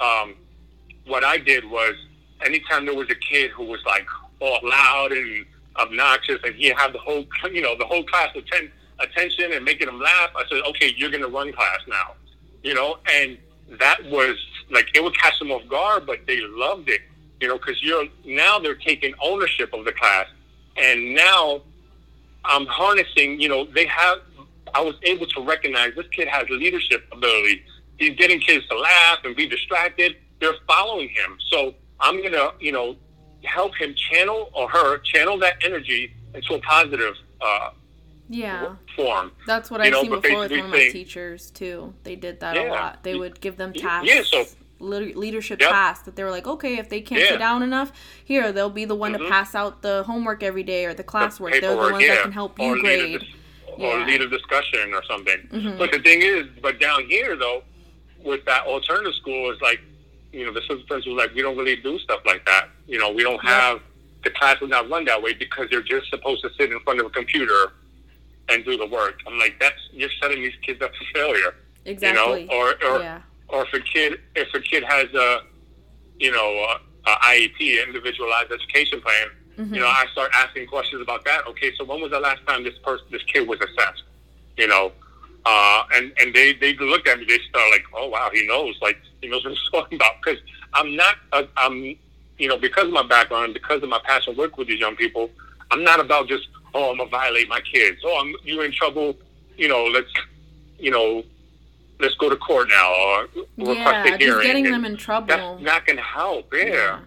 [0.01, 0.35] um,
[1.07, 1.95] what I did was
[2.45, 4.07] anytime there was a kid who was like
[4.41, 9.53] all loud and obnoxious and he had the whole, you know, the whole class attention
[9.53, 12.15] and making them laugh, I said, okay, you're going to run class now,
[12.63, 13.39] you know, and
[13.79, 14.37] that was
[14.71, 17.03] like, it would catch them off guard, but they loved it,
[17.41, 20.27] you know, because you're now they're taking ownership of the class.
[20.77, 21.63] And now
[22.45, 24.19] I'm harnessing, you know, they have,
[24.75, 27.65] I was able to recognize this kid has leadership ability.
[27.99, 30.17] He's getting kids to laugh and be distracted.
[30.41, 31.37] They're following him.
[31.51, 32.97] So I'm going to, you know,
[33.45, 37.71] help him channel or her channel that energy into a positive uh,
[38.29, 39.33] yeah form.
[39.47, 41.95] That's what I've know, seen before with one of my teachers too.
[42.03, 42.69] They did that yeah.
[42.69, 43.03] a lot.
[43.03, 44.09] They would give them tasks.
[44.09, 44.45] Yeah, so
[44.81, 45.71] leadership yep.
[45.71, 47.31] tasks that they were like, okay, if they can't yeah.
[47.31, 47.93] sit down enough,
[48.25, 49.25] here they'll be the one mm-hmm.
[49.25, 51.53] to pass out the homework every day or the classwork.
[51.53, 52.15] The They're the ones yeah.
[52.15, 53.23] that can help you or grade.
[53.79, 55.49] A, or lead a discussion or something.
[55.53, 55.79] Mm-hmm.
[55.79, 57.63] But the thing is, but down here though,
[58.25, 59.81] with that alternative school, is like,
[60.33, 62.69] you know, the assistant principal was like, we don't really do stuff like that.
[62.87, 63.81] You know, we don't have
[64.25, 67.01] the class is not run that way because they're just supposed to sit in front
[67.01, 67.73] of a computer
[68.49, 69.21] and do the work.
[69.27, 71.55] I'm like, that's you're setting these kids up for failure.
[71.85, 72.43] Exactly.
[72.43, 73.21] You know, or or yeah.
[73.49, 75.43] or if a kid if a kid has a
[76.19, 76.67] you know
[77.07, 79.75] a, a IEP, individualized education plan, mm-hmm.
[79.75, 81.47] you know, I start asking questions about that.
[81.49, 84.05] Okay, so when was the last time this person this kid was assessed?
[84.57, 84.93] You know,
[85.45, 88.77] uh, and and they they look at me, they start like, oh wow, he knows,
[88.81, 90.13] like he knows what he's talking about.
[90.23, 90.41] Because
[90.75, 91.17] I'm not,
[91.57, 91.97] I'm,
[92.39, 95.31] you know, because of my background, because of my passion work with these young people,
[95.71, 98.01] I'm not about just oh, I'm gonna violate my kids.
[98.05, 99.17] Oh, I'm you in trouble.
[99.57, 100.13] You know, let's
[100.79, 101.25] you know,
[101.99, 104.47] let's go to court now or yeah, request a hearing.
[104.47, 105.27] getting them in trouble.
[105.29, 106.53] That's not gonna help.
[106.55, 106.65] Yeah.
[106.65, 106.99] yeah.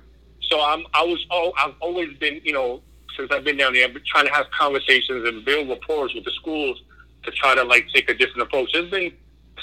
[0.51, 2.81] So I'm I was oh I've always been you know
[3.17, 6.25] since I've been down there I've been trying to have conversations and build rapport with
[6.25, 6.81] the schools
[7.23, 8.71] to try to like take a different approach.
[8.73, 9.13] There's been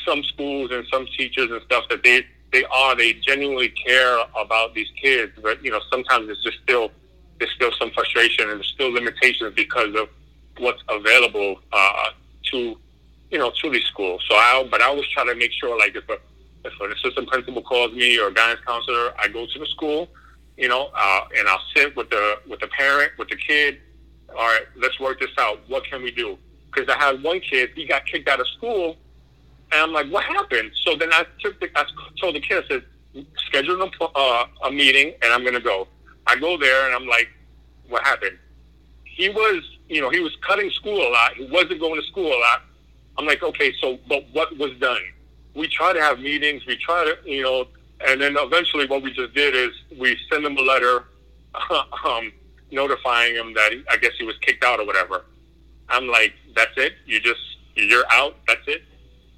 [0.07, 4.75] some schools and some teachers and stuff that they they are they genuinely care about
[4.75, 6.91] these kids, but you know sometimes it's just still
[7.39, 10.09] there's still some frustration and there's still limitations because of
[10.59, 12.11] what's available uh,
[12.45, 12.79] to
[13.31, 14.25] you know to these schools.
[14.27, 16.19] So I but I always try to make sure like if a
[16.65, 20.09] if an assistant principal calls me or a guidance counselor, I go to the school,
[20.59, 23.79] you know, uh, and I'll sit with the with the parent with the kid.
[24.31, 25.61] All right, let's work this out.
[25.69, 26.37] What can we do?
[26.67, 28.97] Because I had one kid, he got kicked out of school,
[29.73, 30.73] and I'm like, what happened?
[30.85, 31.85] So then I took the I
[32.21, 32.85] told the kid, I said,
[33.47, 35.89] schedule a, uh, a meeting, and I'm gonna go.
[36.27, 37.29] I go there and I'm like,
[37.89, 38.39] what happened?
[39.05, 41.35] He was, you know, he was cutting school a lot.
[41.35, 42.63] He wasn't going to school a lot.
[43.17, 45.01] I'm like, okay, so, but what was done?
[45.55, 46.67] We try to have meetings.
[46.67, 47.67] We try to, you know,
[48.07, 51.05] and then eventually what we just did is we send him a letter
[52.05, 52.33] um,
[52.71, 55.25] notifying him that he, I guess he was kicked out or whatever.
[55.89, 56.95] I'm like, that's it?
[57.07, 57.41] You just,
[57.75, 58.37] you're out?
[58.47, 58.83] That's it?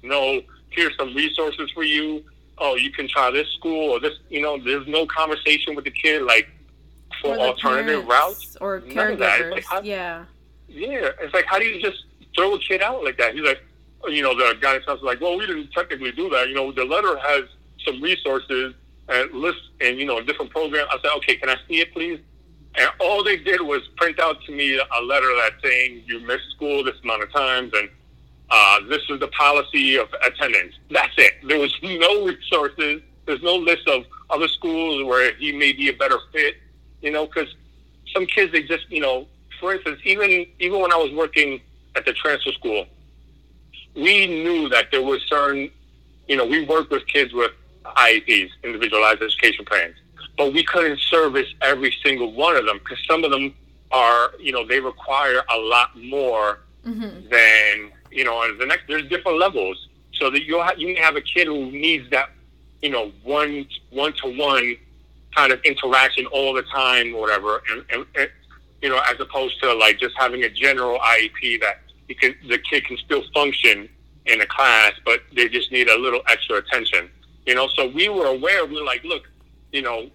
[0.03, 2.23] No, here's some resources for you.
[2.57, 5.91] Oh, you can try this school or this, you know, there's no conversation with the
[5.91, 6.23] kid.
[6.23, 6.49] Like,
[7.21, 9.51] for alternative routes or caregivers.
[9.51, 10.25] Like, how, yeah.
[10.67, 12.05] Yeah, it's like how do you just
[12.35, 13.33] throw a kid out like that?
[13.33, 13.61] He's like,
[14.07, 16.47] you know, the guidance counselor like, well, we didn't technically do that.
[16.47, 17.43] You know, the letter has
[17.85, 18.73] some resources
[19.09, 20.89] and lists and, you know, different programs.
[20.91, 22.19] I said, okay, can I see it, please?
[22.75, 26.49] And all they did was print out to me a letter that saying you missed
[26.55, 27.89] school this amount of times and
[28.49, 30.75] uh, this is the policy of attendance.
[30.89, 31.33] That's it.
[31.47, 33.01] There was no resources.
[33.25, 36.55] There's no list of other schools where he may be a better fit,
[37.01, 37.47] you know, because
[38.13, 39.27] some kids, they just, you know,
[39.59, 41.61] for instance, even even when I was working
[41.95, 42.85] at the transfer school,
[43.95, 45.69] we knew that there was certain,
[46.27, 47.51] you know, we worked with kids with
[47.85, 49.95] IEPs, individualized education plans,
[50.37, 53.53] but we couldn't service every single one of them because some of them
[53.91, 57.27] are, you know, they require a lot more mm-hmm.
[57.29, 59.87] than, you know, the next, there's different levels.
[60.13, 62.29] So that you'll have, you may have a kid who needs that,
[62.81, 64.75] you know, one, one to one
[65.35, 67.63] kind of interaction all the time or whatever.
[67.71, 68.29] And, and, and,
[68.81, 72.57] you know, as opposed to like just having a general IEP that you can, the
[72.57, 73.89] kid can still function
[74.25, 77.09] in a class, but they just need a little extra attention.
[77.45, 78.65] You know, so we were aware.
[78.65, 79.29] We were like, look,
[79.71, 80.09] you know,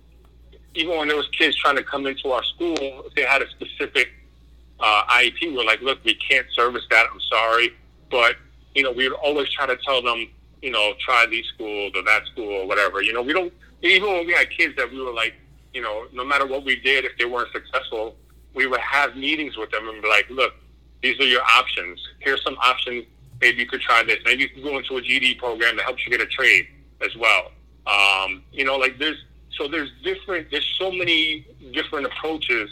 [0.75, 3.49] even when there was kids trying to come into our school, if they had a
[3.51, 4.11] specific
[4.79, 7.07] uh, IEP, we were like, look, we can't service that.
[7.13, 7.71] I'm sorry,
[8.11, 8.37] but
[8.75, 10.29] you know, we would always try to tell them,
[10.61, 13.03] you know, try these schools or that school or whatever.
[13.03, 13.53] You know, we don't
[13.83, 15.35] even when we had kids that we were like,
[15.73, 18.15] you know, no matter what we did, if they weren't successful,
[18.55, 20.55] we would have meetings with them and be like, look,
[21.03, 22.01] these are your options.
[22.21, 23.05] Here's some options.
[23.41, 24.19] Maybe you could try this.
[24.25, 26.69] Maybe you could go into a GED program that helps you get a trade
[27.01, 27.53] as well.
[27.87, 30.51] Um, you know, like there's so there's different.
[30.51, 32.71] There's so many different approaches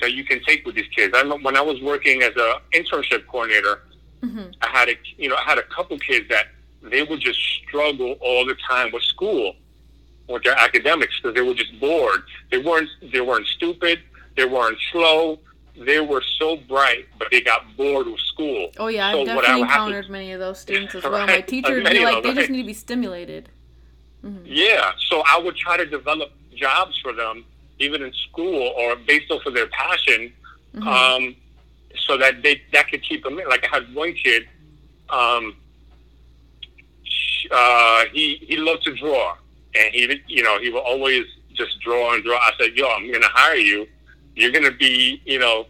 [0.00, 1.14] that you can take with these kids.
[1.16, 3.82] I remember when I was working as an internship coordinator,
[4.22, 4.50] mm-hmm.
[4.60, 6.46] I had a you know I had a couple kids that
[6.82, 9.54] they would just struggle all the time with school,
[10.28, 12.22] with their academics because they were just bored.
[12.50, 14.00] They weren't they weren't stupid.
[14.36, 15.38] They weren't slow
[15.76, 18.70] they were so bright, but they got bored with school.
[18.78, 21.12] Oh yeah, so I've definitely encountered to, many of those students as well.
[21.12, 21.26] Right?
[21.26, 22.38] My teachers be like, they right?
[22.38, 23.48] just need to be stimulated.
[24.24, 24.44] Mm-hmm.
[24.46, 27.44] Yeah, so I would try to develop jobs for them,
[27.78, 30.32] even in school or based off of their passion,
[30.74, 30.88] mm-hmm.
[30.88, 31.36] um,
[32.06, 33.48] so that they that could keep them in.
[33.48, 34.48] Like I had one kid,
[35.10, 35.56] um,
[37.50, 39.36] uh, he he loved to draw,
[39.74, 42.36] and he you know he would always just draw and draw.
[42.36, 43.86] I said, "Yo, I'm going to hire you."
[44.34, 45.66] You're going to be, you know,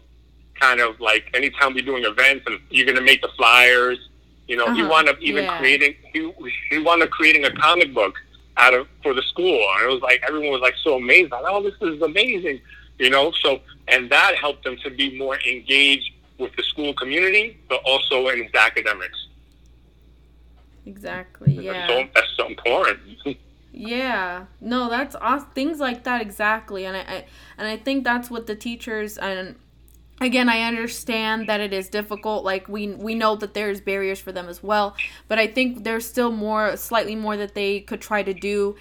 [0.55, 3.99] kind of like anytime we're doing events and you're going to make the flyers.
[4.47, 4.75] You know, uh-huh.
[4.75, 5.59] he wound up even yeah.
[5.59, 6.33] creating, he,
[6.71, 8.15] he wound up creating a comic book
[8.57, 9.67] out of, for the school.
[9.77, 11.31] And it was like, everyone was like so amazed.
[11.31, 12.61] Like, oh, this is amazing.
[12.99, 17.59] You know, so, and that helped him to be more engaged with the school community,
[17.69, 19.29] but also in his academics.
[20.87, 21.55] Exactly.
[21.55, 21.73] Yeah.
[21.73, 23.01] That's so, that's so important.
[23.77, 25.51] Yeah, no, that's awesome.
[25.55, 27.25] Things like that exactly, and I, I
[27.59, 29.57] and I think that's what the teachers and
[30.20, 32.45] again i understand that it is difficult.
[32.45, 34.97] Like we we know that there's barriers for them as well.
[35.29, 38.77] But i think there's still more slightly more that they could try to do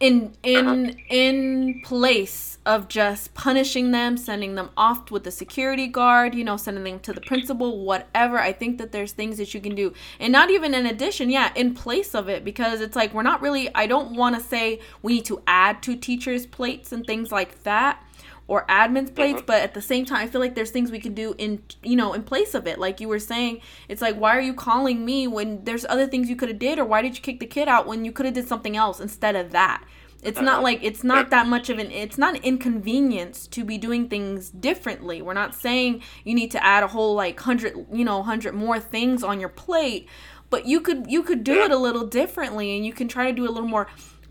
[0.00, 6.34] in in in place of just punishing them sending them off with the security guard
[6.34, 8.38] you know sending them to the principal whatever.
[8.38, 9.92] I think that there's things that you can do.
[10.18, 13.42] And not even in addition yeah in place of it because it's like we're not
[13.42, 17.30] really i don't want to say we need to add to teachers plates and things
[17.30, 18.02] like that
[18.46, 19.44] or admin's plates uh-huh.
[19.46, 21.96] but at the same time i feel like there's things we can do in you
[21.96, 22.78] know in place of it.
[22.78, 26.28] Like you were saying it's like why are you calling me when there's other things
[26.28, 28.26] you could have did or why did you kick the kid out when you could
[28.26, 29.84] have did something else instead of that?
[30.22, 30.44] It's uh-huh.
[30.44, 34.08] not like it's not that much of an it's not an inconvenience to be doing
[34.08, 35.22] things differently.
[35.22, 38.78] We're not saying you need to add a whole like hundred you know hundred more
[38.78, 40.08] things on your plate
[40.50, 43.32] but you could you could do it a little differently and you can try to
[43.32, 43.88] do it a little more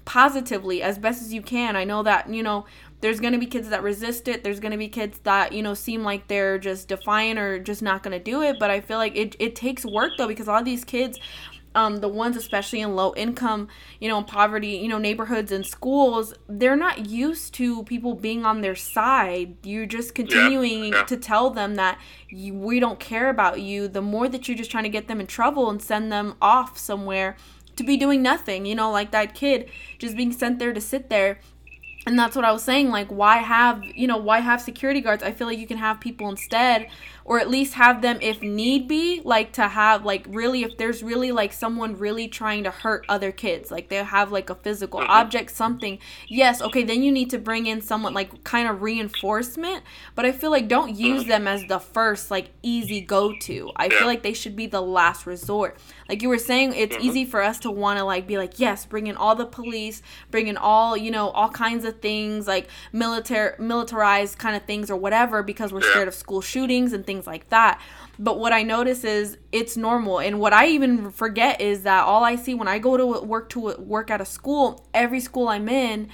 [0.09, 1.75] positively as best as you can.
[1.75, 2.65] I know that you know
[3.01, 4.43] there's going to be kids that resist it.
[4.43, 7.81] There's going to be kids that you know seem like they're just defiant or just
[7.81, 8.57] not going to do it.
[8.59, 11.19] But i feel like it, it takes work though because a lot of these kids
[11.75, 13.67] um, the ones especially in low income
[13.99, 18.61] you know poverty you know neighborhoods and schools they're not used to people being on
[18.61, 19.55] their side.
[19.63, 21.03] You're just continuing yeah, yeah.
[21.03, 23.87] to tell them that you, we don't care about you.
[23.87, 26.77] The more that you're just trying to get them in trouble and send them off
[26.77, 27.37] somewhere
[27.75, 29.69] to be doing nothing you know like that kid
[29.99, 31.39] just being sent there to sit there
[32.05, 35.23] and that's what I was saying like why have you know why have security guards?
[35.23, 36.87] I feel like you can have people instead
[37.29, 41.03] or at least have them if need be like to have like really if there's
[41.03, 44.99] really like someone really trying to hurt other kids like they have like a physical
[44.99, 45.11] mm-hmm.
[45.11, 45.99] object something.
[46.27, 49.83] Yes okay then you need to bring in someone like kind of reinforcement
[50.15, 53.89] but I feel like don't use them as the first like easy go to I
[53.89, 55.77] feel like they should be the last resort.
[56.09, 57.05] Like you were saying it's mm-hmm.
[57.05, 60.01] easy for us to want to like be like yes bring in all the police
[60.31, 64.89] bring in all you know all kinds of things like military militarized kind of things
[64.89, 67.81] or whatever because we're scared of school shootings and things like that.
[68.17, 72.23] But what I notice is it's normal, and what I even forget is that all
[72.23, 75.69] I see when I go to work to work at a school, every school I'm
[75.69, 76.09] in,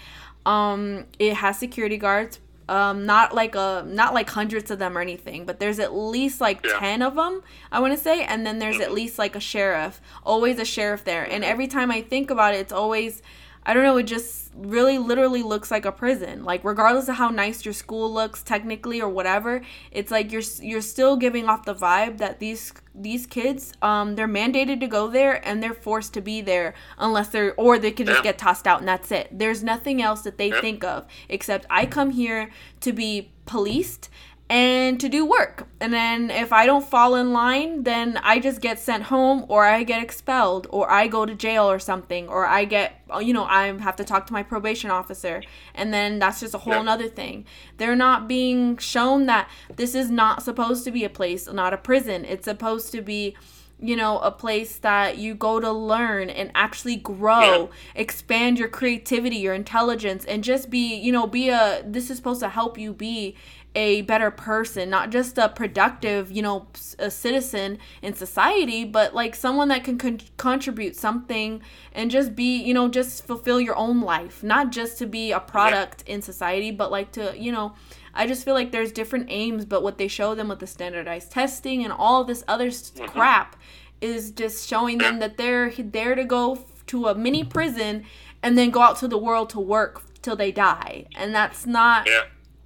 [0.46, 2.40] um, it has security guards.
[2.68, 6.42] Um, not like a not like hundreds of them or anything, but there's at least
[6.42, 6.80] like Yeah.
[6.80, 7.44] ten of them.
[7.72, 11.04] I want to say, and then there's at least like a sheriff, always a sheriff
[11.04, 11.24] there.
[11.24, 13.22] And every time I think about it, it's always
[13.66, 16.44] I don't know, it just really literally looks like a prison.
[16.44, 19.62] Like regardless of how nice your school looks technically or whatever,
[19.92, 24.28] it's like you're you're still giving off the vibe that these these kids um they're
[24.28, 28.06] mandated to go there and they're forced to be there unless they're or they could
[28.06, 29.28] just get tossed out and that's it.
[29.32, 32.52] There's nothing else that they think of except I come here
[32.82, 34.10] to be policed
[34.48, 35.68] and to do work.
[35.80, 39.66] And then if I don't fall in line, then I just get sent home or
[39.66, 43.46] I get expelled or I go to jail or something or I get you know,
[43.46, 45.42] I have to talk to my probation officer
[45.74, 46.82] and then that's just a whole Yeah.
[46.84, 47.46] nother thing.
[47.78, 51.78] They're not being shown that this is not supposed to be a place, not a
[51.78, 52.24] prison.
[52.26, 53.36] It's supposed to be
[53.78, 59.36] you know, a place that you go to learn and actually grow, expand your creativity,
[59.36, 62.94] your intelligence, and just be, you know, be a, this is supposed to help you
[62.94, 63.36] be
[63.76, 66.68] a better person, not just a productive, you know,
[66.98, 71.62] a citizen in society, but like someone that can con- contribute something
[71.92, 75.40] and just be, you know, just fulfill your own life, not just to be a
[75.40, 77.74] product in society, but like to, you know,
[78.14, 81.32] I just feel like there's different aims, but what they show them with the standardized
[81.32, 83.06] testing and all this other s mm-hmm.
[83.08, 83.58] crap
[84.00, 88.06] is just showing them that they're there to go f- to a mini prison
[88.42, 91.06] and then go out to the world to work till they die.
[91.16, 92.24] And that's not Yeah.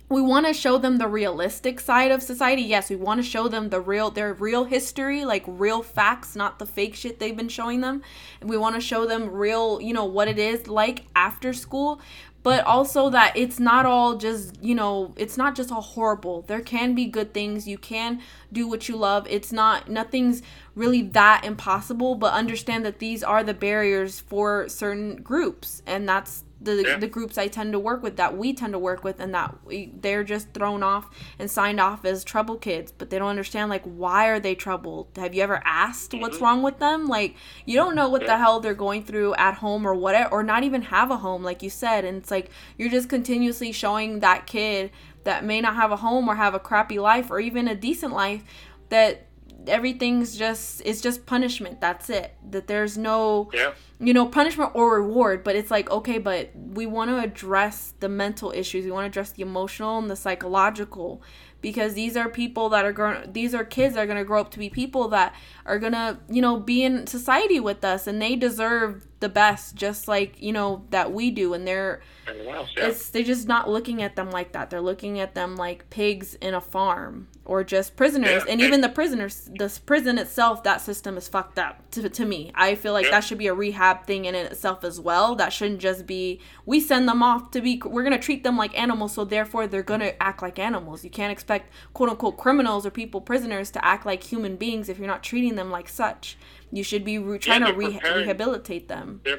[0.10, 2.64] We want to show them the realistic side of society.
[2.64, 6.58] Yes, we want to show them the real their real history, like real facts, not
[6.58, 8.02] the fake shit they've been showing them.
[8.42, 12.02] And we want to show them real, you know, what it is like after school,
[12.42, 16.42] but also that it's not all just, you know, it's not just all horrible.
[16.42, 17.68] There can be good things.
[17.68, 18.20] You can
[18.52, 19.28] do what you love.
[19.30, 20.42] It's not nothing's
[20.74, 26.46] really that impossible, but understand that these are the barriers for certain groups and that's
[26.62, 26.98] the Yeah.
[26.98, 29.56] the groups I tend to work with that we tend to work with and that
[29.66, 33.70] we, they're just thrown off and signed off as trouble kids but they don't understand
[33.70, 37.36] like why are they troubled have you ever asked what's wrong with them like
[37.66, 38.40] you don't know what the Mm-hmm.
[38.40, 41.64] Hell they're going through at home or what or not even have a home like
[41.64, 44.92] you said and it's like you're just continuously showing that kid
[45.24, 48.14] that may not have a home or have a crappy life or even a decent
[48.14, 48.44] life
[48.90, 49.28] that
[49.68, 53.72] everything's just it's just punishment that's it that there's no Yeah.
[54.00, 58.08] you know, punishment or reward, but it's like, okay, but we want to address the
[58.08, 58.86] mental issues.
[58.86, 61.22] We want to address the emotional and the psychological
[61.62, 64.40] because these are people that are going these are kids that are going to grow
[64.40, 65.36] up to be people that
[65.66, 69.76] are going to, you know, be in society with us and they deserve the best
[69.76, 72.70] just like, you know, that we do and they're else?
[72.78, 72.88] Yeah.
[72.88, 74.70] it's they're just not looking at them like that.
[74.70, 78.44] They're looking at them like pigs in a farm or just prisoners.
[78.46, 82.26] Yeah, and even the prisoners, the prison itself, that system is fucked up to, to
[82.26, 82.52] me.
[82.54, 83.12] I feel like Yeah.
[83.12, 85.36] that should be a rehab thing in itself as well.
[85.36, 88.78] That shouldn't just be we send them off to be we're gonna treat them like
[88.80, 91.04] animals, so therefore they're gonna act like animals.
[91.04, 94.98] You can't expect quote unquote criminals or people prisoners to act like human beings if
[95.00, 96.38] you're not treating them like such.
[96.72, 99.22] You should be re- trying to re- rehabilitate them.
[99.24, 99.38] They're,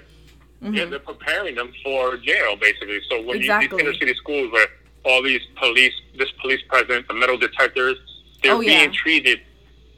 [0.63, 0.75] mm-hmm.
[0.75, 3.01] Yeah, they're preparing them for jail, basically.
[3.09, 3.79] So when you, Exactly.
[3.83, 4.67] these inner city schools where
[5.05, 7.97] all these police, this police presence, the metal detectors,
[8.43, 8.81] they're Oh, yeah.
[8.81, 9.41] being treated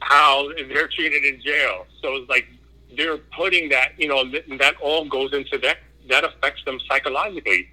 [0.01, 1.85] how they're treated in jail.
[2.01, 2.45] So it's like
[2.95, 5.77] they're putting that, you know, th- that all goes into that.
[6.09, 7.69] That affects them psychologically.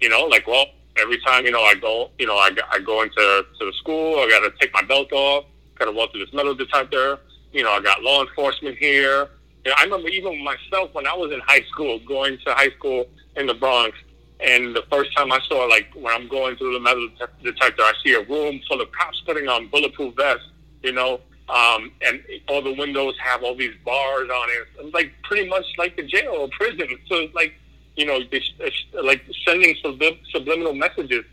[0.00, 2.78] You know, like well, every time you know I go, you know, I, go- I
[2.78, 3.14] go into
[3.58, 5.44] to the school, I got to take my belt off,
[5.76, 7.18] got to walk through this metal detector.
[7.52, 9.28] You know, I got law enforcement here.
[9.64, 12.70] You know, I remember even myself when I was in high school, going to high
[12.70, 13.96] school in the Bronx,
[14.40, 17.08] and the first time I saw, like, when I'm going through the metal
[17.42, 20.48] detector, I see a room full of cops putting on bulletproof vests,
[20.82, 24.68] you know, um, and all the windows have all these bars on it.
[24.80, 26.88] It's like pretty much like the jail or prison.
[27.06, 27.54] So it's like,
[27.94, 31.24] you know, it's like sending sublim- subliminal messages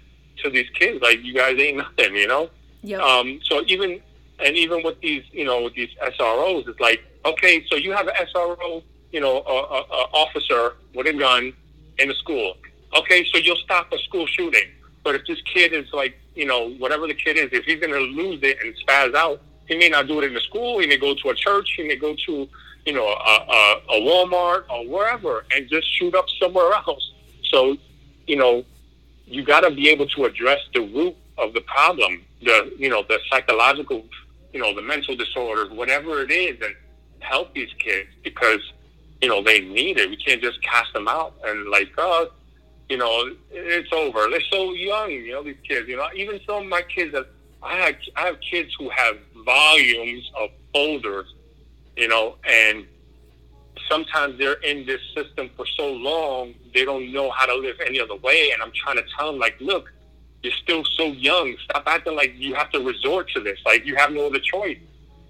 [0.44, 2.50] to these kids, like, you guys ain't nothing, you know?
[2.84, 3.02] Yep.
[3.02, 4.02] Um, so even
[4.44, 8.08] and even with these, you know, with these SROs, it's like, okay, so you have
[8.08, 11.54] an SRO, you know, a, a, a officer with a gun
[11.98, 12.56] in the school.
[12.98, 14.70] Okay, so you'll stop a school shooting.
[15.04, 17.94] But if this kid is like, you know, whatever the kid is, if he's going
[17.94, 20.80] to lose it and spaz out, he may not do it in the school.
[20.80, 21.74] He may go to a church.
[21.78, 22.50] He may go to,
[22.86, 27.12] you know, a, a, a Walmart or wherever and just shoot up somewhere else.
[27.44, 27.78] So,
[28.26, 28.64] you know,
[29.26, 33.04] you got to be able to address the root of the problem, the you know
[33.08, 34.04] the psychological,
[34.54, 36.76] you know the mental disorders, whatever it is, and
[37.20, 38.62] help these kids because
[39.22, 40.10] you know they need it.
[40.10, 42.30] We can't just cast them out and like, oh,
[42.90, 44.28] you know, it's over.
[44.30, 45.88] They're so young, you know, these kids.
[45.88, 47.28] You know, even some of my kids that
[47.62, 51.34] I have, I have kids who have volumes of folders,
[51.96, 52.86] you know, and
[53.90, 58.00] sometimes they're in this system for so long they don't know how to live any
[58.00, 58.52] other way.
[58.54, 59.92] And I'm trying to tell them, like, look,
[60.44, 61.56] you're still so young.
[61.66, 63.60] Stop acting like you have to resort to this.
[63.66, 64.78] Like you have no other choice.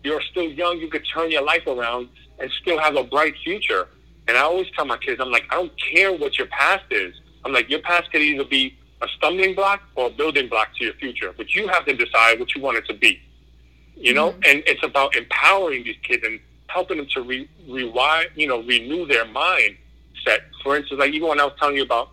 [0.03, 0.79] You're still young.
[0.79, 3.87] You could turn your life around and still have a bright future.
[4.27, 7.15] And I always tell my kids, I'm like, I don't care what your past is.
[7.43, 10.83] I'm like, your past could either be a stumbling block or a building block to
[10.85, 13.19] your future, but you have to decide what you want it to be.
[13.95, 14.41] You know, mm-hmm.
[14.45, 19.05] and it's about empowering these kids and helping them to re- rewire, you know, renew
[19.07, 20.41] their mindset.
[20.63, 22.11] For instance, like even when I was telling you about,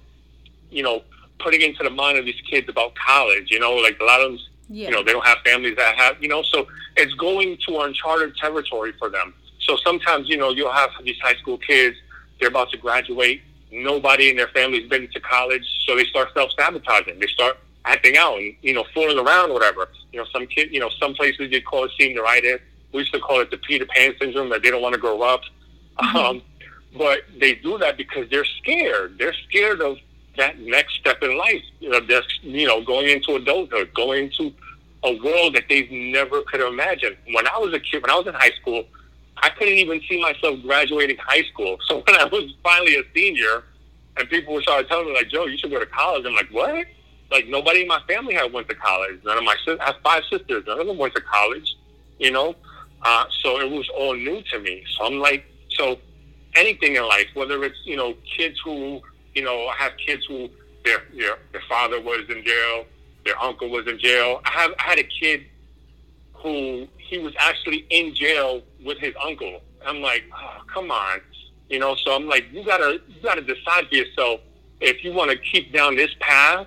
[0.71, 1.03] you know,
[1.39, 4.33] putting into the mind of these kids about college, you know, like a lot of
[4.33, 4.89] them, yeah.
[4.89, 6.67] you know, they don't have families that have, you know, so
[6.97, 9.35] it's going to uncharted territory for them.
[9.61, 11.97] So sometimes, you know, you'll have these high school kids,
[12.39, 16.51] they're about to graduate, nobody in their family's been to college, so they start self
[16.59, 17.19] sabotaging.
[17.19, 19.89] They start acting out and you know fooling around, whatever.
[20.13, 22.61] You know, some kid, you know, some places they call it senioritis.
[22.93, 25.23] We used to call it the Peter Pan syndrome that they don't want to grow
[25.23, 25.43] up.
[25.99, 26.17] Mm-hmm.
[26.17, 26.43] Um,
[26.97, 29.19] but they do that because they're scared.
[29.19, 29.99] They're scared of
[30.37, 31.63] that next step in life.
[31.81, 32.01] You know,
[32.43, 34.53] you know, going into adulthood, going into
[35.05, 37.17] a world that they've never could have imagined.
[37.33, 38.85] When I was a kid, when I was in high school,
[39.39, 41.79] I couldn't even see myself graduating high school.
[41.89, 43.65] So when I was finally a senior,
[44.17, 46.49] and people were started telling me like, "Joe, you should go to college," I'm like,
[46.51, 46.87] "What?"
[47.31, 49.21] Like nobody in my family had went to college.
[49.25, 49.79] None of my sisters.
[49.81, 50.65] I have five sisters.
[50.67, 51.77] None of them went to college.
[52.19, 52.57] You know,
[53.03, 54.85] uh, so it was all new to me.
[54.97, 55.99] So I'm like, so
[56.55, 59.01] anything in life, whether it's you know kids who
[59.37, 60.49] you know I have kids who
[60.85, 62.87] their their, their father was in jail,
[63.25, 64.41] their uncle was in jail.
[64.45, 65.45] I have I had a kid
[66.33, 69.61] who he was actually in jail with his uncle.
[69.85, 71.21] I'm like, oh, come on,
[71.69, 71.95] you know.
[71.97, 74.41] So I'm like, you gotta you gotta decide for yourself
[74.81, 76.67] if you want to keep down this path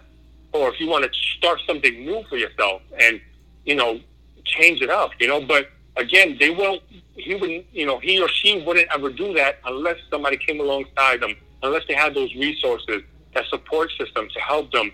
[0.54, 3.20] or if you want to start something new for yourself and
[3.66, 4.00] you know
[4.46, 5.12] change it up.
[5.20, 6.82] You know, but again, they won't.
[7.16, 7.66] He wouldn't.
[7.74, 11.84] You know, he or she wouldn't ever do that unless somebody came alongside them, unless
[11.88, 13.04] they have those resources,
[13.34, 14.92] that support system to help them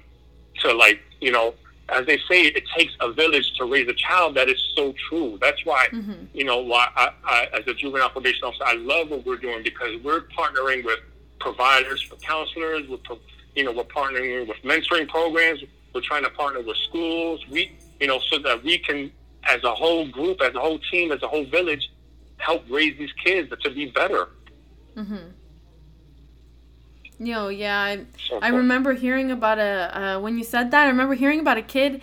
[0.62, 1.54] to like you know
[1.90, 4.36] as they say, it takes a village to raise a child.
[4.36, 5.38] That is so true.
[5.40, 6.26] That's why, mm-hmm.
[6.34, 9.62] you know, why I, I, as a juvenile probation officer, I love what we're doing
[9.64, 11.00] because we're partnering with
[11.40, 12.88] providers, for counselors.
[12.90, 12.98] We're,
[13.56, 15.64] you know, we're partnering with mentoring programs.
[15.94, 17.46] We're trying to partner with schools.
[17.50, 19.12] We, you know, so that we can,
[19.44, 21.88] as a whole group, as a whole team, as a whole village,
[22.38, 24.30] help raise these kids to be better.
[24.98, 25.30] Mm-hmm.
[27.20, 28.06] Yo, yeah, I,
[28.42, 30.86] I remember hearing about a uh, when you said that.
[30.86, 32.02] I remember hearing about a kid.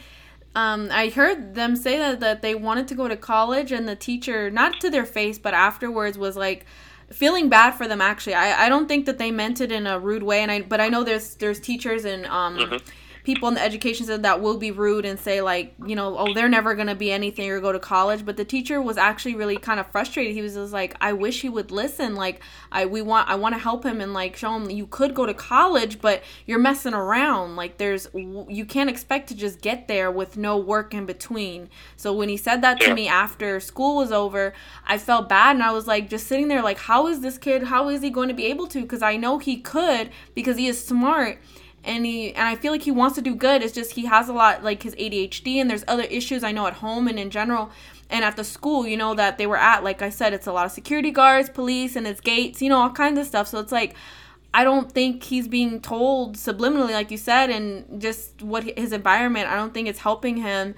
[0.54, 3.96] Um, I heard them say that that they wanted to go to college, and the
[3.96, 6.64] teacher, not to their face, but afterwards, was like
[7.10, 8.00] feeling bad for them.
[8.00, 10.62] Actually, I, I don't think that they meant it in a rude way, and I
[10.62, 12.58] but I know there's there's teachers and um.
[12.58, 12.88] Mm-hmm
[13.24, 16.32] people in the education system that will be rude and say like you know oh
[16.34, 18.24] they're never going to be anything or go to college.
[18.24, 20.34] But the teacher was actually really kind of frustrated.
[20.34, 22.14] He was just like i wish he would listen.
[22.14, 25.14] Like i we want i want to help him and like show him you could
[25.14, 27.56] go to college but you're messing around.
[27.56, 31.68] Like there's you can't expect to just get there with no work in between.
[31.96, 34.52] So when he said that to me after school was over
[34.86, 37.64] i felt bad and i was like just sitting there like how is this kid
[37.64, 38.82] how is he going to be able to?
[38.82, 41.38] Because i know he could because he is smart
[41.84, 43.62] and he and I feel like he wants to do good.
[43.62, 46.66] It's just he has a lot like his ADHD and there's other issues I know
[46.66, 47.70] at home and in general
[48.08, 49.82] and at the school, you know, that they were at.
[49.82, 52.78] Like I said, it's a lot of security guards, police, and it's gates, you know,
[52.78, 53.48] all kinds of stuff.
[53.48, 53.94] So it's like
[54.54, 59.48] I don't think he's being told subliminally, like you said, and just what his environment.
[59.48, 60.74] I don't think it's helping him.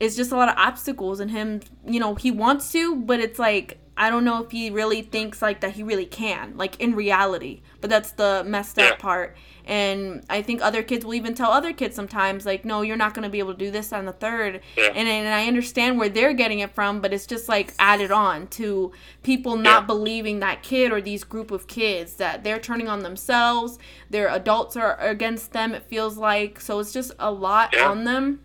[0.00, 3.38] It's just a lot of obstacles, and him, you know, he wants to, but it's
[3.38, 6.94] like I don't know if he really thinks like that he really can, like in
[6.94, 7.60] reality.
[7.80, 11.72] But that's the messed up part and i think other kids will even tell other
[11.72, 14.12] kids sometimes like no you're not going to be able to do this on the
[14.12, 14.88] third yeah.
[14.94, 18.46] and, and i understand where they're getting it from but it's just like added on
[18.48, 18.90] to
[19.22, 19.86] people not yeah.
[19.86, 23.78] believing that kid or these group of kids that they're turning on themselves
[24.10, 27.88] their adults are against them it feels like so it's just a lot yeah.
[27.88, 28.40] on them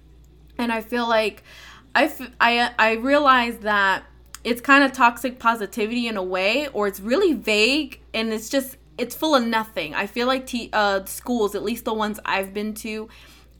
[0.57, 1.43] and i feel like
[1.95, 4.03] I, f- I, I realize that
[4.43, 8.77] it's kind of toxic positivity in a way or it's really vague and it's just
[8.97, 9.93] it's full of nothing.
[9.95, 13.09] I feel like t- uh, schools, at least the ones I've been to,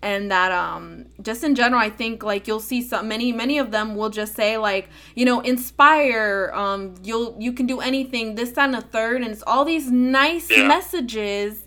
[0.02, 3.72] and that um just in general i think like you'll see some many many of
[3.72, 8.52] them will just say like you know inspire um you'll you can do anything this
[8.52, 10.68] that and a third and it's all these nice yeah.
[10.68, 11.66] messages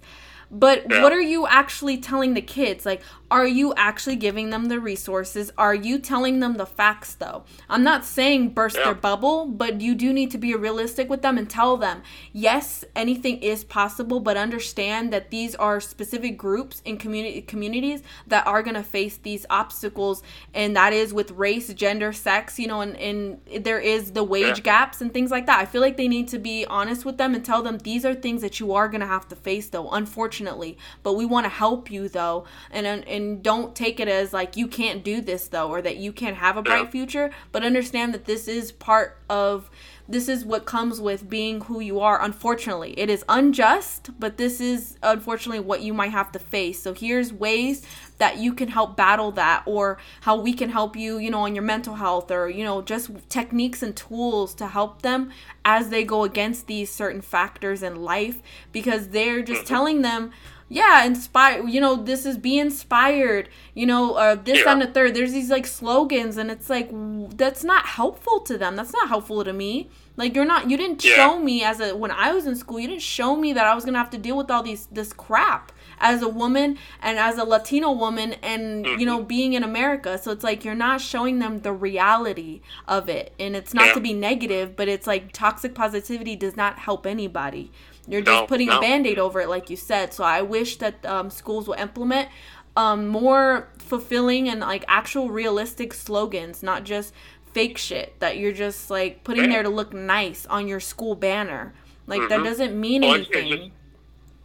[0.51, 1.03] but yeah.
[1.03, 5.53] what are you actually telling the kids like are you actually giving them the resources?
[5.57, 7.45] Are you telling them the facts though?
[7.69, 8.85] I'm not saying burst yeah.
[8.85, 12.03] their bubble, but you do need to be realistic with them and tell them,
[12.33, 18.47] yes, anything is possible, but understand that these are specific groups in community communities that
[18.47, 20.23] are going to face these obstacles
[20.53, 24.59] and that is with race, gender, sex, you know, and, and there is the wage
[24.59, 24.65] yeah.
[24.65, 25.61] gaps and things like that.
[25.61, 28.15] I feel like they need to be honest with them and tell them these are
[28.15, 30.77] things that you are going to have to face though, unfortunately.
[31.05, 32.45] But we want to help you though.
[32.73, 35.97] And and and don't take it as like you can't do this though or that
[35.97, 36.91] you can't have a bright yeah.
[36.91, 39.71] future but understand that this is part of
[40.09, 44.61] this is what comes with being who you are unfortunately it is unjust but this
[44.61, 47.87] is unfortunately what you might have to face so here's ways
[48.19, 51.55] that you can help battle that or how we can help you you know on
[51.55, 55.31] your mental health or you know just techniques and tools to help them
[55.65, 58.43] as they go against these certain factors in life
[58.73, 59.75] because they're just mm-hmm.
[59.75, 60.33] telling them
[60.73, 61.67] yeah, inspire.
[61.67, 63.49] You know, this is be inspired.
[63.75, 64.73] You know, uh, this yeah.
[64.73, 65.15] and the third.
[65.15, 66.89] There's these like slogans, and it's like
[67.37, 68.77] that's not helpful to them.
[68.77, 69.91] That's not helpful to me.
[70.17, 70.71] Like you're not.
[70.71, 71.17] You didn't yeah.
[71.17, 72.79] show me as a when I was in school.
[72.79, 75.13] You didn't show me that I was gonna have to deal with all these this
[75.13, 79.01] crap as a woman and as a Latino woman, and mm-hmm.
[79.01, 79.27] you know, mm-hmm.
[79.27, 80.19] being in America.
[80.19, 83.95] So it's like you're not showing them the reality of it, and it's not yeah.
[83.95, 87.73] to be negative, but it's like toxic positivity does not help anybody.
[88.09, 88.79] You're just no, putting no.
[88.79, 90.13] a band aid over it, like you said.
[90.13, 92.29] So I wish that um, schools will implement
[92.77, 97.13] um, more fulfilling and like actual realistic slogans, not just
[97.53, 99.51] fake shit that you're just like putting yeah.
[99.51, 101.75] there to look nice on your school banner.
[102.07, 102.29] Like mm-hmm.
[102.29, 103.53] that doesn't mean well, anything.
[103.53, 103.75] It's, it's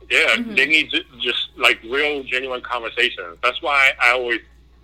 [0.10, 0.56] yeah, mm-hmm.
[0.56, 3.38] they need just like real, genuine conversations.
[3.42, 4.40] That's why I always,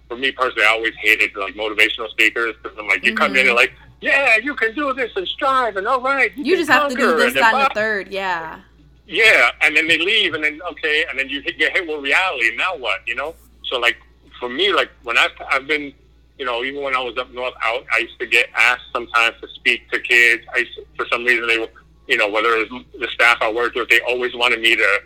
[0.08, 3.18] for me personally, I always hated like motivational speakers because I'm like, you mm-hmm.
[3.18, 6.36] come in and like, yeah, you can do this and strive and all right.
[6.36, 8.12] You, you just have to do this, that, and the third.
[8.12, 8.60] Yeah.
[9.08, 12.02] Yeah, and then they leave, and then okay, and then you hit, get hit with
[12.02, 12.56] reality.
[12.56, 13.06] Now what?
[13.06, 13.36] You know.
[13.66, 13.98] So like
[14.40, 15.94] for me, like when I've I've been,
[16.38, 19.36] you know, even when I was up north, out, I used to get asked sometimes
[19.42, 20.44] to speak to kids.
[20.56, 21.70] I used to, for some reason they,
[22.08, 25.00] you know, whether it was the staff I worked with, they always wanted me to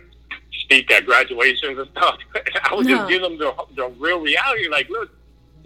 [0.62, 2.18] speak at graduations and stuff.
[2.62, 4.68] I would just give them the the real reality.
[4.68, 5.10] Like, look,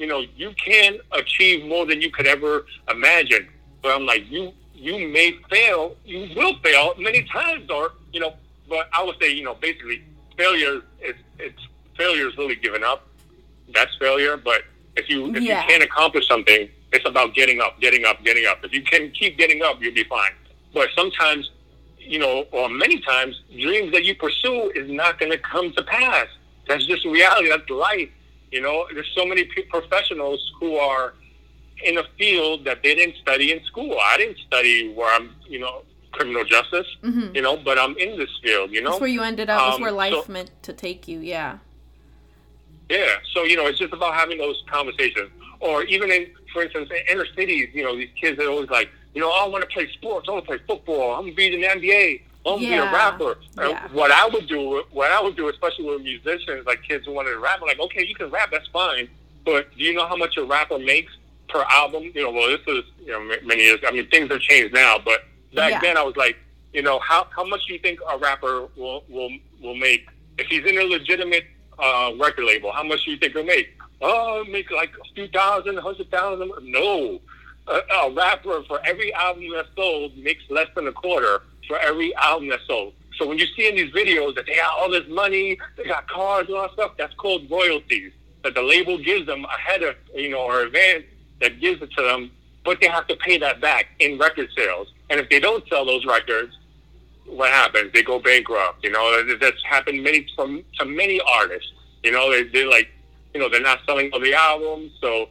[0.01, 3.47] you know, you can achieve more than you could ever imagine.
[3.83, 8.33] But I'm like, you you may fail, you will fail many times, or you know.
[8.67, 10.03] But I would say, you know, basically,
[10.39, 11.61] failure is it's
[11.99, 13.07] failure is really giving up.
[13.75, 14.39] That's failure.
[14.39, 14.63] But
[14.97, 15.61] if you if yeah.
[15.63, 18.65] you can't accomplish something, it's about getting up, getting up, getting up.
[18.65, 20.33] If you can keep getting up, you'll be fine.
[20.73, 21.51] But sometimes,
[21.99, 25.83] you know, or many times, dreams that you pursue is not going to come to
[25.83, 26.29] pass.
[26.67, 27.51] That's just reality.
[27.51, 28.09] That's life.
[28.51, 31.15] You know, there's so many professionals who are
[31.85, 33.97] in a field that they didn't study in school.
[34.03, 35.83] I didn't study where I'm, you know,
[36.13, 37.35] criminal justice, mm-hmm.
[37.35, 38.91] you know, but I'm in this field, you know.
[38.91, 39.61] That's where you ended up.
[39.61, 41.21] Um, That's where life so, meant to take you.
[41.21, 41.59] Yeah.
[42.89, 43.17] Yeah.
[43.33, 45.31] So you know, it's just about having those conversations,
[45.61, 48.91] or even in, for instance, in inner cities, you know, these kids are always like,
[49.15, 50.29] you know, I want to play sports.
[50.29, 51.15] I want to play football.
[51.15, 52.23] I'm gonna be in the NBA.
[52.47, 52.83] I'm gonna yeah.
[52.83, 53.39] be a rapper.
[53.59, 53.89] Yeah.
[53.93, 57.33] what I would do, what I would do, especially with musicians, like kids who wanted
[57.33, 59.09] to rap, I'm like, okay, you can rap, that's fine,
[59.45, 61.13] but do you know how much a rapper makes
[61.51, 62.11] per album.
[62.15, 63.81] You know, well, this is you know many years.
[63.87, 65.25] I mean, things have changed now, but
[65.55, 65.81] back yeah.
[65.81, 66.37] then I was like,
[66.73, 69.31] you know, how how much do you think a rapper will will
[69.61, 71.45] will make if he's in a legitimate
[71.79, 72.73] uh, record label?
[72.73, 73.77] How much do you think he'll make?
[74.01, 76.53] Oh, make like a few thousand, a hundred thousand.
[76.63, 77.21] No,
[77.67, 82.13] a, a rapper for every album that's sold makes less than a quarter for every
[82.17, 82.93] album that's sold.
[83.17, 86.09] So when you see in these videos that they got all this money, they got
[86.09, 88.13] cars and all that stuff, that's called royalties
[88.43, 91.05] that the label gives them ahead of you know or advance
[91.41, 92.31] that gives it to them,
[92.65, 94.89] but they have to pay that back in record sales.
[95.11, 96.57] And if they don't sell those records,
[97.27, 97.93] what happens?
[97.93, 98.83] They go bankrupt.
[98.83, 101.73] You know, that's happened many from to many artists.
[102.03, 102.89] You know, they they like,
[103.33, 105.29] you know, they're not selling all the albums, so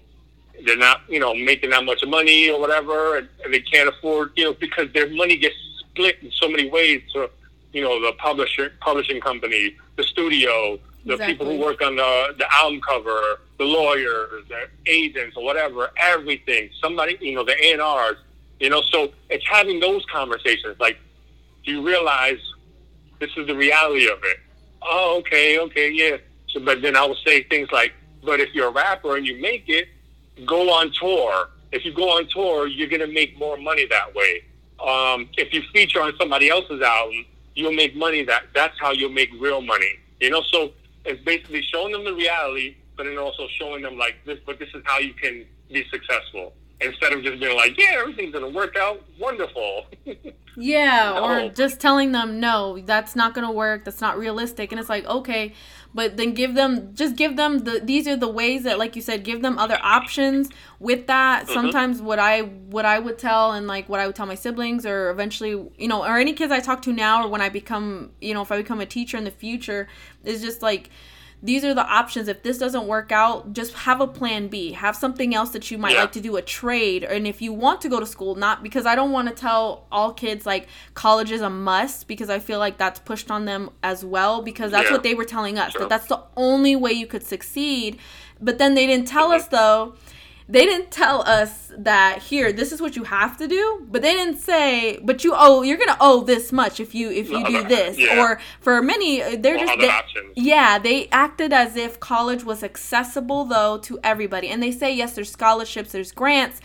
[0.65, 4.31] they're not, you know, making that much money or whatever, and, and they can't afford,
[4.35, 5.55] you know, because their money gets
[6.00, 7.02] split in so many ways.
[7.14, 7.30] So,
[7.74, 11.34] you know, the publisher, publishing company, the studio, the exactly.
[11.34, 16.70] people who work on the the album cover, the lawyers, the agents, or whatever, everything.
[16.82, 18.18] Somebody, you know, the A&Rs,
[18.60, 18.82] you know.
[18.82, 20.78] So it's having those conversations.
[20.80, 20.97] Like,
[21.66, 22.39] do you realize
[23.20, 24.38] this is the reality of it?
[24.82, 26.18] Oh, okay, okay, yeah.
[26.50, 27.93] So, but then I will say things like,
[28.24, 29.88] but if you're a rapper and you make it,
[30.45, 31.50] go on tour.
[31.72, 34.43] If you go on tour, you're gonna make more money that way.
[34.82, 37.25] Um, if you feature on somebody else's album,
[37.55, 38.23] you'll make money.
[38.23, 39.99] That that's how you'll make real money.
[40.19, 40.71] You know, so
[41.05, 44.67] it's basically showing them the reality but then also showing them like this, but this
[44.75, 46.53] is how you can be successful.
[46.82, 49.86] instead of just being like, yeah, everything's gonna work out wonderful.
[50.57, 51.45] yeah, no.
[51.45, 53.86] or just telling them no, that's not gonna work.
[53.86, 55.53] That's not realistic, and it's like okay,
[55.93, 59.01] but then give them just give them the these are the ways that like you
[59.01, 61.53] said give them other options with that mm-hmm.
[61.53, 64.85] sometimes what i what i would tell and like what i would tell my siblings
[64.85, 68.11] or eventually you know or any kids i talk to now or when i become
[68.21, 69.87] you know if i become a teacher in the future
[70.23, 70.89] is just like
[71.41, 72.27] these are the options.
[72.27, 74.73] If this doesn't work out, just have a plan B.
[74.73, 76.01] Have something else that you might yeah.
[76.01, 77.03] like to do, a trade.
[77.03, 79.87] And if you want to go to school, not because I don't want to tell
[79.91, 83.69] all kids like college is a must because I feel like that's pushed on them
[83.83, 84.91] as well because that's yeah.
[84.91, 85.81] what they were telling us sure.
[85.81, 87.97] that that's the only way you could succeed.
[88.41, 89.41] But then they didn't tell mm-hmm.
[89.41, 89.95] us though
[90.50, 94.14] they didn't tell us that here this is what you have to do but they
[94.14, 97.64] didn't say but you oh you're gonna owe this much if you if you do
[97.64, 98.20] this yeah.
[98.20, 99.91] or for many uh, they're just they,
[100.36, 105.14] yeah they acted as if college was accessible though to everybody and they say yes
[105.14, 106.60] there's scholarships there's grants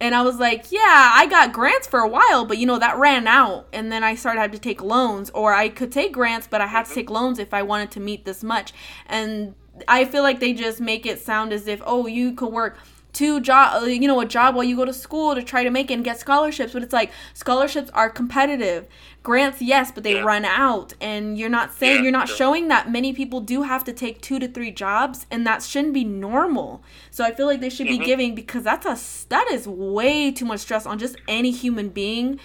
[0.00, 2.98] and I was like, yeah, I got grants for a while, but you know, that
[2.98, 3.68] ran out.
[3.72, 6.66] And then I started having to take loans, or I could take grants, but I
[6.66, 6.88] had mm-hmm.
[6.90, 8.74] to take loans if I wanted to meet this much.
[9.06, 9.54] And
[9.86, 12.76] I feel like they just make it sound as if, oh, you could work
[13.14, 15.70] two job uh, you know a job while you go to school to try to
[15.70, 18.86] make it and get scholarships but it's like scholarships are competitive
[19.22, 20.22] grants yes but they yeah.
[20.22, 22.36] run out and you're not saying yeah, you're not sure.
[22.36, 25.94] showing that many people do have to take two to three jobs and that shouldn't
[25.94, 28.00] be normal so i feel like they should mm-hmm.
[28.00, 31.88] be giving because that's a that is way too much stress on just any human
[31.88, 32.38] being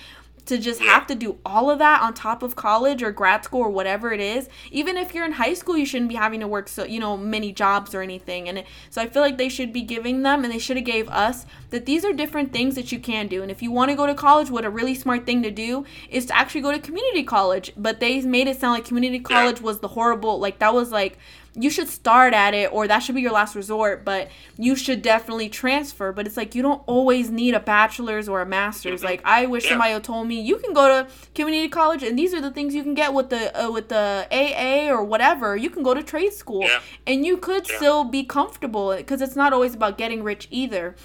[0.50, 3.62] to just have to do all of that on top of college or grad school
[3.62, 4.50] or whatever it is.
[4.72, 7.16] Even if you're in high school you shouldn't be having to work so you know
[7.16, 8.50] many jobs or anything.
[8.50, 10.86] And it, so i feel like they should be giving them and they should have
[10.86, 13.42] gave us that these are different things that you can do.
[13.42, 15.86] And if you want to go to college what a really smart thing to do
[16.10, 17.72] is to actually go to community college.
[17.78, 21.18] But they made it sound like community college was the horrible like that was like
[21.56, 25.02] you should start at it or that should be your last resort, but you should
[25.02, 26.12] definitely transfer.
[26.12, 29.00] But it's like you don't always need a bachelor's or a master's.
[29.00, 29.06] Mm-hmm.
[29.06, 29.72] Like I wish yeah.
[29.72, 32.84] somebody told me you can go to community college and these are the things you
[32.84, 35.56] can get with the uh, with the AA or whatever.
[35.56, 36.80] You can go to trade school yeah.
[37.08, 37.78] and you could yeah.
[37.78, 40.96] still be comfortable because it's not always about getting rich either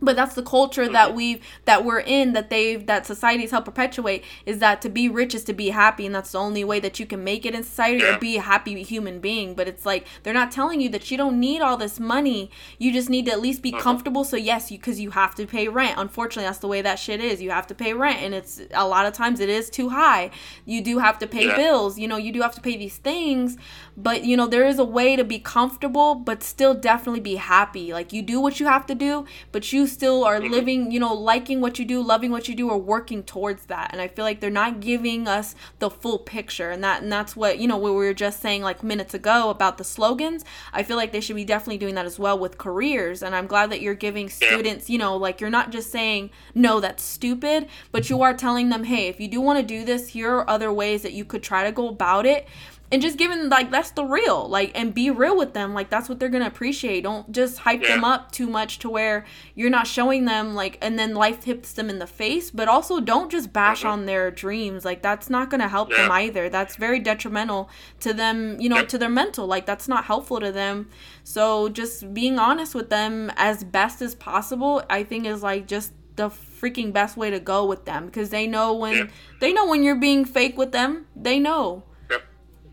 [0.00, 1.16] but that's the culture that mm-hmm.
[1.16, 5.34] we that we're in that they've that society's helped perpetuate is that to be rich
[5.34, 7.62] is to be happy and that's the only way that you can make it in
[7.62, 8.14] society yeah.
[8.14, 11.16] or be a happy human being but it's like they're not telling you that you
[11.16, 13.82] don't need all this money you just need to at least be uh-huh.
[13.82, 16.98] comfortable so yes you because you have to pay rent unfortunately that's the way that
[16.98, 19.70] shit is you have to pay rent and it's a lot of times it is
[19.70, 20.30] too high
[20.64, 21.56] you do have to pay yeah.
[21.56, 23.56] bills you know you do have to pay these things
[23.96, 27.92] but you know there is a way to be comfortable but still definitely be happy.
[27.92, 30.52] Like you do what you have to do but you still are mm-hmm.
[30.52, 33.90] living you know liking what you do loving what you do or working towards that.
[33.92, 36.70] And i feel like they're not giving us the full picture.
[36.70, 39.50] And that and that's what you know what we were just saying like minutes ago
[39.50, 40.44] about the slogans.
[40.72, 43.22] I feel like they should be definitely doing that as well with careers.
[43.22, 46.80] And i'm glad that you're giving students you know like you're not just saying no
[46.80, 50.08] that's stupid but you are telling them hey if you do want to do this
[50.08, 52.46] here are other ways that you could try to go about it
[52.90, 56.08] and just giving like that's the real like and be real with them like that's
[56.08, 57.88] what they're gonna appreciate don't just hype yeah.
[57.88, 59.24] them up too much to where
[59.54, 63.00] you're not showing them like and then life hits them in the face but also
[63.00, 63.88] don't just bash mm-hmm.
[63.88, 66.02] on their dreams like that's not gonna help yeah.
[66.02, 67.68] them either that's very detrimental
[68.00, 68.88] to them you know yep.
[68.88, 70.88] to their mental like that's not helpful to them
[71.24, 75.92] so just being honest with them as best as possible i think is like just
[76.16, 79.10] the freaking best way to go with them because they know when
[79.40, 81.82] they know when you're being fake with them they know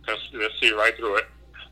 [0.07, 1.25] Let's, let's see right through it.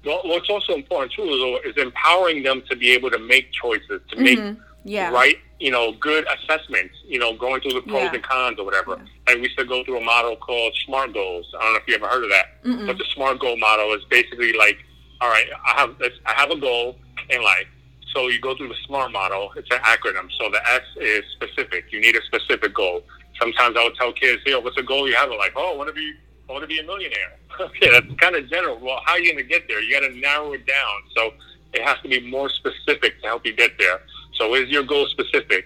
[0.04, 4.16] What's also important too is, is empowering them to be able to make choices, to
[4.16, 4.60] make mm-hmm.
[4.84, 5.12] yeah.
[5.12, 6.96] right, you know, good assessments.
[7.06, 8.16] You know, going through the pros yeah.
[8.16, 8.92] and cons or whatever.
[8.98, 9.04] Yeah.
[9.28, 11.46] Like we used to go through a model called SMART goals.
[11.60, 12.88] I don't know if you ever heard of that, Mm-mm.
[12.88, 14.78] but the SMART goal model is basically like,
[15.20, 16.96] all right, I have this, I have a goal
[17.30, 17.68] in life.
[18.16, 19.52] So you go through the SMART model.
[19.56, 20.30] It's an acronym.
[20.40, 21.86] So the S is specific.
[21.92, 23.04] You need a specific goal.
[23.40, 25.78] Sometimes I would tell kids, "Hey, what's a goal you have?" They're like, "Oh, I
[25.78, 26.14] want to be
[26.52, 27.38] I want to be a millionaire.
[27.62, 28.78] okay, that's kind of general.
[28.78, 29.82] Well, how are you going to get there?
[29.82, 30.96] You got to narrow it down.
[31.16, 31.32] So
[31.72, 34.02] it has to be more specific to help you get there.
[34.34, 35.66] So is your goal specific?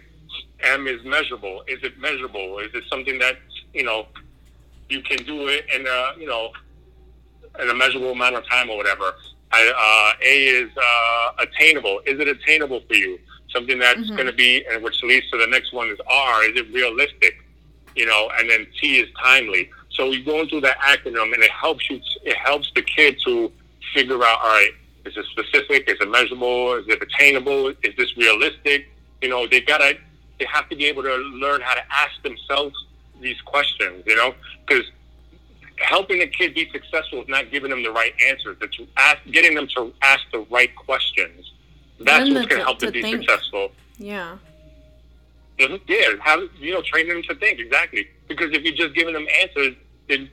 [0.59, 1.63] M is measurable.
[1.67, 2.59] Is it measurable?
[2.59, 3.37] Is it something that
[3.73, 4.05] you know
[4.89, 6.51] you can do it in a you know
[7.59, 9.15] in a measurable amount of time or whatever?
[9.51, 12.01] I, uh, a is uh, attainable.
[12.05, 13.19] Is it attainable for you?
[13.49, 14.15] Something that's mm-hmm.
[14.15, 16.43] going to be, and which leads to the next one is R.
[16.43, 17.37] Is it realistic?
[17.95, 19.69] You know, and then T is timely.
[19.95, 22.01] So you're going through that acronym, and it helps you.
[22.23, 23.51] It helps the kid to
[23.93, 24.39] figure out.
[24.41, 24.71] All right,
[25.05, 25.89] is it specific?
[25.89, 26.75] Is it measurable?
[26.75, 27.69] Is it attainable?
[27.69, 28.89] Is this realistic?
[29.21, 29.97] You know, they gotta.
[30.39, 32.75] They have to be able to learn how to ask themselves
[33.21, 34.03] these questions.
[34.05, 34.35] You know,
[34.67, 34.85] because
[35.77, 38.57] helping a kid be successful is not giving them the right answers.
[38.61, 41.53] It's ask, getting them to ask the right questions.
[41.99, 43.23] That's what's going to help them be think.
[43.23, 43.71] successful.
[43.97, 44.37] Yeah.
[45.59, 45.75] Mm-hmm.
[45.87, 48.07] Yeah, have you know, train them to think exactly.
[48.27, 49.75] Because if you're just giving them answers,
[50.07, 50.29] then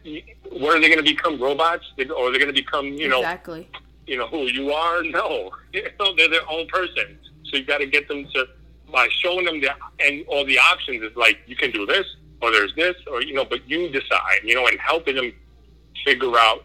[0.50, 3.18] what are they going to become robots, or are they're going to become you know
[3.18, 3.68] exactly
[4.06, 5.02] you know who you are?
[5.12, 7.18] No, they're their own person.
[7.44, 8.46] So you got to get them to
[8.90, 9.70] by showing them the
[10.00, 12.06] and all the options is like you can do this
[12.40, 15.32] or there's this or you know, but you decide, you know, and helping them
[16.04, 16.64] figure out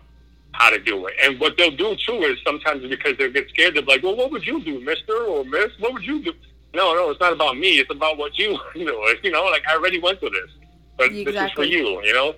[0.54, 1.14] how to do it.
[1.24, 4.32] And what they'll do too is sometimes because they get scared, they're like, well, what
[4.32, 5.72] would you do, Mister or Miss?
[5.80, 6.34] What would you do?
[6.74, 7.80] No, no, it's not about me.
[7.80, 9.16] It's about what you do.
[9.24, 10.52] You know, like I already went through this,
[10.98, 11.34] but exactly.
[11.34, 12.02] this is for you.
[12.04, 12.36] You know.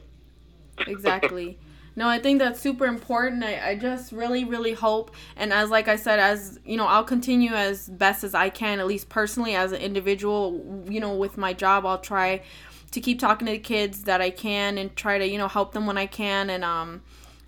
[0.88, 1.58] Exactly.
[1.96, 3.44] No, I think that's super important.
[3.44, 7.04] I, I just really, really hope, and as like I said, as you know, I'll
[7.04, 10.86] continue as best as I can, at least personally as an individual.
[10.88, 12.44] You know, with my job, I'll try
[12.92, 15.74] to keep talking to the kids that I can and try to you know help
[15.74, 17.02] them when I can, and um,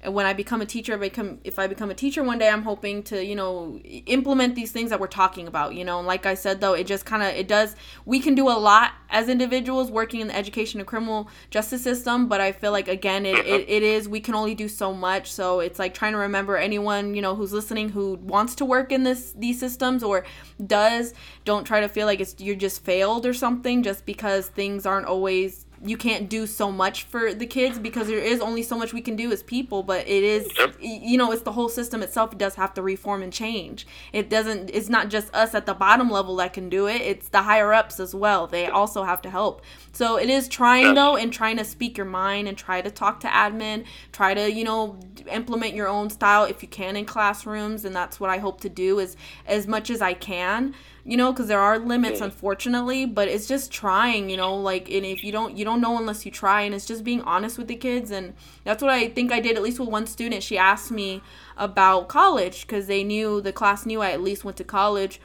[0.05, 2.49] when I become a teacher, if I become if I become a teacher one day,
[2.49, 3.77] I'm hoping to you know
[4.07, 5.75] implement these things that we're talking about.
[5.75, 7.75] You know, and like I said though, it just kind of it does.
[8.05, 12.27] We can do a lot as individuals working in the education and criminal justice system,
[12.27, 15.31] but I feel like again, it, it, it is we can only do so much.
[15.31, 18.91] So it's like trying to remember anyone you know who's listening who wants to work
[18.91, 20.25] in this these systems or
[20.65, 21.13] does.
[21.45, 25.05] Don't try to feel like it's you're just failed or something just because things aren't
[25.05, 28.93] always you can't do so much for the kids because there is only so much
[28.93, 30.47] we can do as people but it is
[30.79, 33.87] you know it's the whole system itself it does have to reform and change.
[34.13, 37.29] It doesn't it's not just us at the bottom level that can do it it's
[37.29, 38.47] the higher ups as well.
[38.47, 39.61] They also have to help.
[39.93, 43.19] So it is trying though and trying to speak your mind and try to talk
[43.21, 44.99] to admin try to you know
[45.31, 48.69] implement your own style if you can in classrooms and that's what i hope to
[48.69, 49.15] do is
[49.45, 50.73] as much as i can
[51.03, 55.05] you know because there are limits unfortunately but it's just trying you know like and
[55.05, 57.67] if you don't you don't know unless you try and it's just being honest with
[57.67, 58.33] the kids and
[58.63, 61.21] that's what i think i did at least with one student she asked me
[61.57, 65.19] about college because they knew the class knew i at least went to college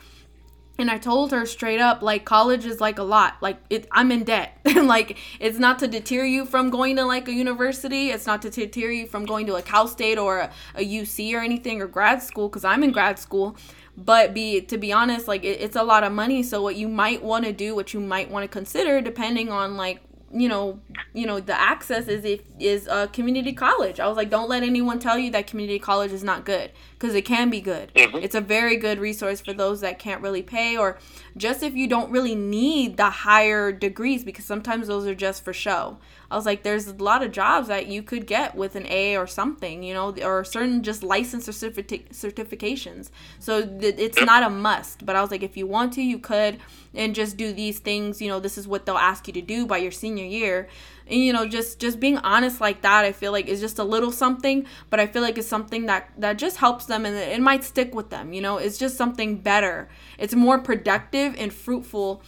[0.79, 3.37] and I told her straight up, like college is like a lot.
[3.41, 4.59] Like it, I'm in debt.
[4.77, 8.11] like it's not to deter you from going to like a university.
[8.11, 11.33] It's not to deter you from going to a Cal State or a, a UC
[11.35, 12.49] or anything or grad school.
[12.51, 13.57] Cause I'm in grad school
[13.97, 16.89] but be to be honest like it, it's a lot of money so what you
[16.89, 20.01] might want to do what you might want to consider depending on like
[20.33, 20.79] you know
[21.15, 24.01] you know the access is if is a community college.
[24.01, 27.15] I was like don't let anyone tell you that community college is not good because
[27.15, 28.17] it can be good mm-hmm.
[28.19, 30.99] it's a very good resource for those that can't really pay or
[31.37, 35.53] just if you don't really need the higher degrees because sometimes those are just for
[35.53, 35.99] show
[36.31, 39.17] I was like, there's a lot of jobs that you could get with an A
[39.17, 43.11] or something, you know, or certain just license or certific- certifications.
[43.39, 45.07] So th- it's not a must.
[45.07, 46.59] But I was like, if you want to, you could,
[46.95, 48.21] and just do these things.
[48.21, 50.69] You know, this is what they'll ask you to do by your senior year.
[51.09, 53.85] And you know, just just being honest like that, I feel like is just a
[53.85, 54.67] little something.
[54.91, 57.95] But I feel like it's something that that just helps them, and it might stick
[57.95, 58.33] with them.
[58.33, 59.89] You know, it's just something better.
[60.19, 62.23] It's more productive and fruitful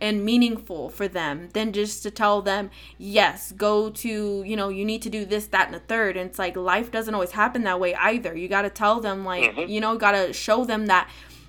[0.00, 4.84] and meaningful for them than just to tell them, yes, go to, you know, you
[4.84, 6.16] need to do this, that, and the third.
[6.16, 8.36] And it's like life doesn't always happen that way either.
[8.36, 9.70] You got to tell them, like, mm-hmm.
[9.70, 11.08] you know, got to show them that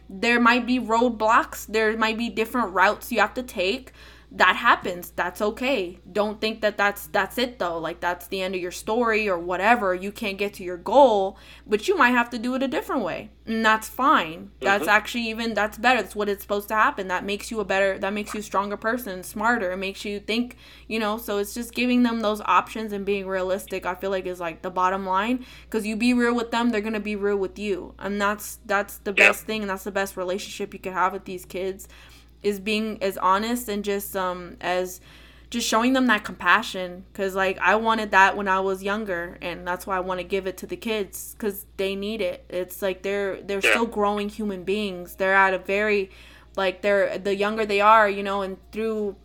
[0.10, 3.92] there might be roadblocks, there might be different routes you have to take
[4.36, 6.00] that happens that's okay.
[6.12, 9.40] Don't think that that's that's it though like that's the end of your story or
[9.40, 12.68] whatever you can't get to your goal but you might have to do it a
[12.68, 14.52] different way and that's fine.
[14.60, 14.90] That's mm-hmm.
[14.90, 17.98] actually even that's better that's what it's supposed to happen that makes you a better
[17.98, 20.58] that makes you a stronger person smarter it makes you think
[20.88, 24.26] you know so it's just giving them those options and being realistic i feel like
[24.26, 27.38] is like the bottom line because you be real with them they're gonna be real
[27.38, 30.94] with you and that's that's the best thing and that's the best relationship you can
[30.94, 31.88] have with these kids
[32.46, 35.02] is being as honest and just um as
[35.50, 37.06] just showing them that compassion.
[37.12, 40.24] Because like i wanted that when i was younger and that's why i want to
[40.24, 42.46] give it to the kids because they need it.
[42.50, 43.72] It's like they're they're yeah.
[43.72, 45.16] still growing human beings.
[45.16, 46.12] They're at a very
[46.58, 49.16] like they're the younger they are you know and through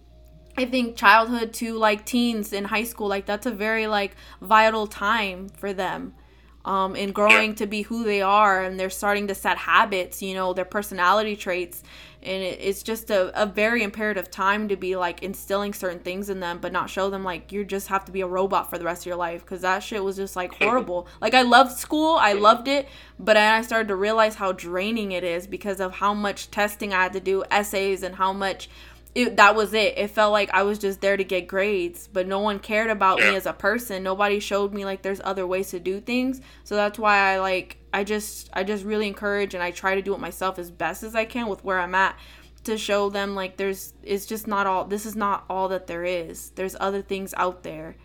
[0.57, 4.87] i think childhood to like teens in high school like that's a very like vital
[4.87, 6.15] time for them
[6.63, 10.35] um, in growing to be who they are and they're starting to set habits you
[10.35, 11.83] know their personality traits
[12.23, 16.29] and it, it's just a, a very imperative time to be like instilling certain things
[16.29, 18.79] in them but not show them like you just have to be a robot for
[18.79, 21.07] the rest of your life because that shit was just like horrible.
[21.21, 25.13] Like i loved school i loved it but then i started to realize how draining
[25.13, 28.69] it is because of how much testing i had to do essays and how much
[29.15, 29.99] it, that was it.
[29.99, 33.19] It felt like I was just there to get grades, but no one cared about
[33.19, 33.31] yeah.
[33.31, 34.03] me as a person.
[34.05, 36.41] Nobody showed me like there's other ways to do things.
[36.63, 40.03] So that's why I like I just I just really encourage and I try to
[40.03, 42.17] do it myself as best as I can with where I'm at
[42.65, 46.05] to show them like there's it's just not all this is not all that there
[46.05, 46.51] is.
[46.51, 47.97] There's other things out there.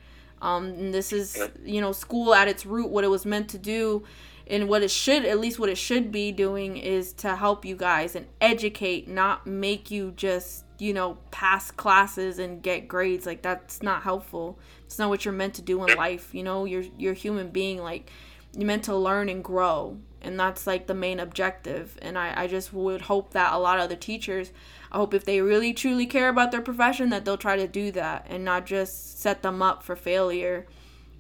[0.42, 3.60] Um and this is you know school at its root what it was meant to
[3.60, 4.04] do
[4.48, 7.76] and what it should at least what it should be doing is to help you
[7.76, 13.26] guys and educate not make you just you know pass classes and get grades.
[13.26, 14.60] Like that's not helpful.
[14.86, 16.66] It's not what you're meant to do in life you know?
[16.66, 18.12] You're you're a human being like
[18.54, 19.98] you're meant to learn and grow.
[20.22, 21.98] And that's like the main objective.
[22.02, 24.52] And i i just would hope that a lot of other teachers
[24.92, 27.92] i hope if they really truly care about their profession that they'll try to do
[27.92, 30.68] that and not just set them up for failure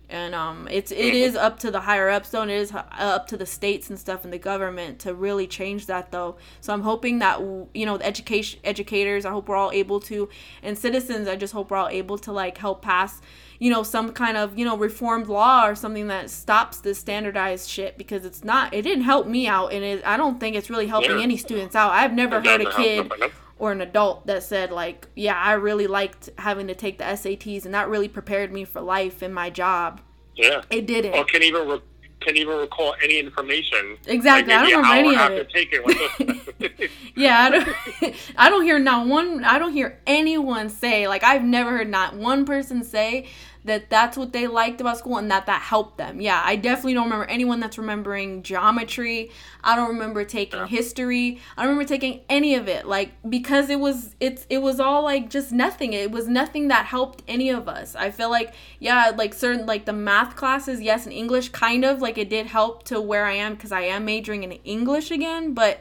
[0.10, 3.28] and um, it's it is up to the higher ups though and it is up
[3.28, 6.38] to the states and stuff and the government to really change that though.
[6.62, 7.40] So i'm hoping that
[7.74, 10.30] you know the education educators i hope we're all able to
[10.64, 13.22] and citizens i just hope we're all able to like help pass
[13.60, 17.70] you know some kind of you know reformed law or something that stops this standardized
[17.70, 20.70] shit because it's not it didn't help me out and it, i don't think it's
[20.70, 21.24] really helping yeah.
[21.24, 21.92] any students out.
[21.92, 23.12] I've never heard a kid
[23.58, 27.66] or an adult that said like yeah i really liked having to take the sats
[27.66, 30.02] and that really prepared me for life and my job.
[30.36, 30.64] Yeah.
[30.70, 31.14] It didn't.
[31.14, 31.82] Or can even re-
[32.20, 33.98] can even recall any information.
[34.08, 34.54] Exactly.
[34.54, 36.92] like i don't remember any of it.
[37.16, 41.44] yeah I don't, I don't hear not one i don't hear anyone say like i've
[41.44, 43.28] never heard not one person say
[43.66, 46.22] that that's what they liked about school and that that helped them.
[46.22, 49.32] Yeah, I definitely don't remember anyone that's remembering geometry.
[49.64, 50.68] I don't remember taking yeah.
[50.68, 51.40] history.
[51.58, 55.04] I don't remember taking any of it like because it was it's it was all
[55.04, 55.94] like just nothing.
[55.94, 57.96] It was nothing that helped any of us.
[57.96, 62.02] I feel like yeah, like certain like the math classes, yes, and English kind of
[62.02, 65.54] like it did help to where I am cuz I am majoring in English again,
[65.54, 65.80] but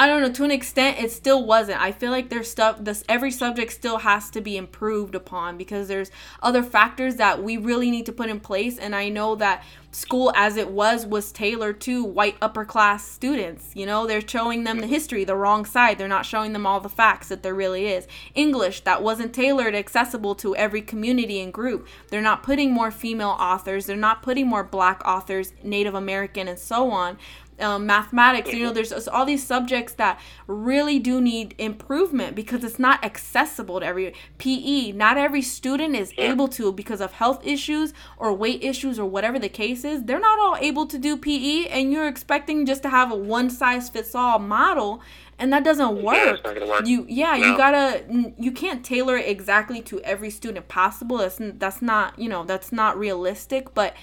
[0.00, 0.32] I don't know.
[0.32, 1.78] To an extent, it still wasn't.
[1.78, 2.78] I feel like there's stuff.
[2.80, 6.10] This every subject still has to be improved upon because there's
[6.42, 8.78] other factors that we really need to put in place.
[8.78, 13.72] And I know that school, as it was, was tailored to white upper class students.
[13.74, 15.98] You know, they're showing them the history, the wrong side.
[15.98, 18.06] They're not showing them all the facts that there really is.
[18.34, 21.86] English that wasn't tailored, accessible to every community and group.
[22.08, 23.84] They're not putting more female authors.
[23.84, 27.18] They're not putting more black authors, Native American, and so on
[27.60, 28.52] um, mathematics.
[28.52, 33.04] You know, there's, there's all these subjects that really do need improvement because it's not
[33.04, 34.92] accessible to every PE.
[34.92, 39.38] Not every student is able to because of health issues or weight issues or whatever
[39.38, 40.04] the case is.
[40.04, 43.50] They're not all able to do PE, and you're expecting just to have a one
[43.50, 45.02] size fits all model
[45.40, 46.16] and that doesn't work.
[46.44, 46.86] Yeah, work.
[46.86, 47.46] You yeah, no.
[47.46, 51.16] you gotta you can't tailor it exactly to every student possible.
[51.16, 53.72] That's that's not you know that's not realistic.
[53.72, 53.96] But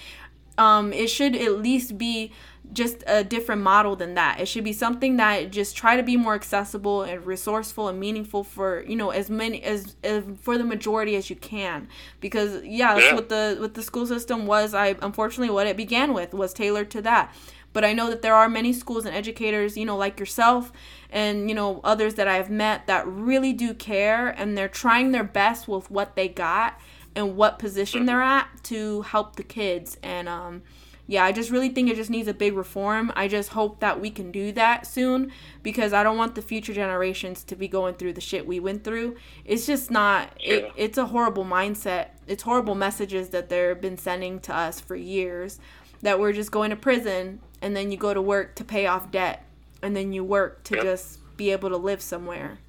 [0.57, 2.31] um, it should at least be
[2.73, 4.39] just a different model than that.
[4.39, 8.43] It should be something that just try to be more accessible and resourceful and meaningful
[8.43, 11.87] for you know as many as, as for the majority as you can.
[12.19, 13.15] Because yeah, that's yeah.
[13.15, 14.73] what the what the school system was.
[14.73, 17.33] I unfortunately what it began with was tailored to that.
[17.73, 20.71] But I know that there are many schools and educators, you know, like yourself
[21.09, 25.23] and you know others that I've met that really do care and they're trying their
[25.23, 26.79] best with what they got
[27.15, 30.61] and what position they're at to help the kids and um
[31.09, 33.13] yeah, I just really think it just needs a big reform.
[33.15, 35.31] I just hope that we can do that soon
[35.63, 38.83] because I don't want the future generations to be going through the shit we went
[38.83, 39.15] through.
[39.45, 42.09] It's just not it, it's a horrible mindset.
[42.27, 45.59] It's horrible messages that they've been sending to us for years
[46.01, 49.09] that we're just going to prison and then you go to work to pay off
[49.09, 49.45] debt
[49.81, 52.59] and then you work to just be able to live somewhere.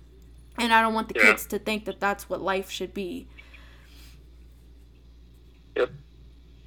[0.58, 1.30] And I don't want the yeah.
[1.30, 3.26] kids to think that that's what life should be.
[5.76, 5.90] Yep.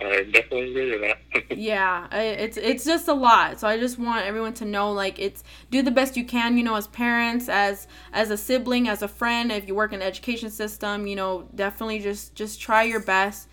[0.04, 1.58] I definitely agree with that.
[1.58, 3.60] yeah, it's it's just a lot.
[3.60, 6.58] So I just want everyone to know, like, it's do the best you can.
[6.58, 9.52] You know, as parents, as as a sibling, as a friend.
[9.52, 13.48] If you work in the education system, you know, definitely just just try your best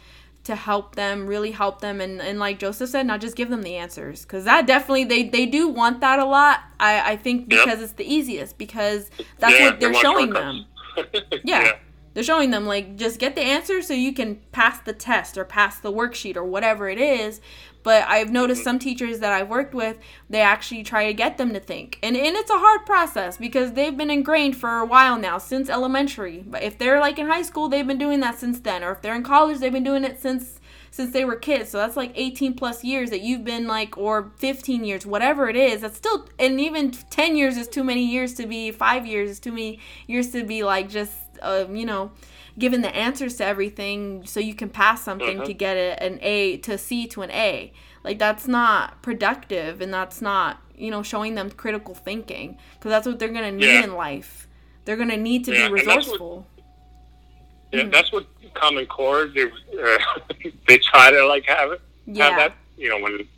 [0.45, 3.63] to help them, really help them, and and like Joseph said, not just give them
[3.63, 6.61] the answers, because that definitely they they do want that a lot.
[6.81, 7.81] I I think because yep.
[7.81, 10.65] it's the easiest because that's yeah, what they're showing them.
[10.97, 11.65] yeah.
[11.65, 11.73] yeah
[12.19, 15.45] they're showing them like just get the answer so you can pass the test or
[15.45, 17.41] pass the worksheet or whatever it is
[17.85, 19.97] but i've noticed some teachers that i've worked with
[20.29, 23.75] they actually try to get them to think and, and it's a hard process because
[23.75, 27.41] they've been ingrained for a while now since elementary but if they're like in high
[27.41, 30.03] school they've been doing that since then or if they're in college they've been doing
[30.03, 30.59] it since
[30.91, 31.71] since they were kids.
[31.71, 35.57] So that's like 18 plus years that you've been like, or 15 years, whatever it
[35.57, 35.83] is.
[35.83, 39.41] That's still, and even 10 years is too many years to be, five years is
[39.41, 41.13] too many years to be like just
[41.43, 42.13] uh, you know,
[42.59, 45.57] given the answers to everything so you can pass something to mm-hmm.
[45.57, 47.73] get it an A to C to an A.
[48.05, 53.07] Like that's not productive and that's not, you know, showing them critical thinking because that's
[53.07, 53.85] what they're going to need yeah.
[53.85, 54.49] in life.
[54.85, 56.47] They're going to need to yeah, be resourceful.
[56.47, 57.91] That's what, yeah, mm-hmm.
[57.91, 59.99] that's what Common Core they uh,
[60.69, 61.81] they try to like have it.
[62.07, 62.31] Yeah.
[62.31, 63.29] Have that, you know, when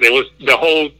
[0.00, 0.90] there was the whole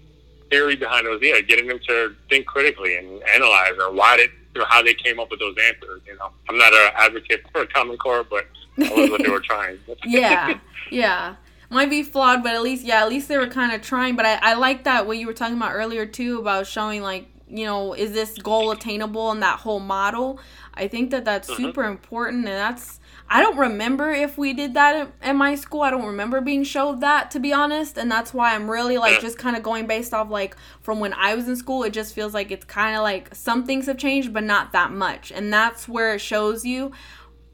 [0.50, 4.30] theory behind it was yeah, getting them to think critically and analyze or why did
[4.56, 6.00] you know, how they came up with those answers.
[6.06, 8.46] You know, I'm not an advocate for a Common Core, but
[8.78, 9.78] that was what they were trying.
[10.06, 10.58] yeah,
[10.90, 11.36] yeah.
[11.68, 14.16] might be flawed, but at least yeah, at least they were kind of trying.
[14.16, 17.28] But I, I like that what you were talking about earlier too about showing like
[17.48, 20.40] you know is this goal attainable and that whole model.
[20.72, 21.62] I think that that's mm-hmm.
[21.62, 25.82] super important and that's I don't remember if we did that at, my school.
[25.82, 29.20] I don't remember being showed that to be honest, and that's why I'm really like
[29.20, 31.82] just kind of going based off like from when I was in school.
[31.82, 34.92] It just feels like it's kind of like some things have changed, but not that
[34.92, 36.92] much, and that's where it shows you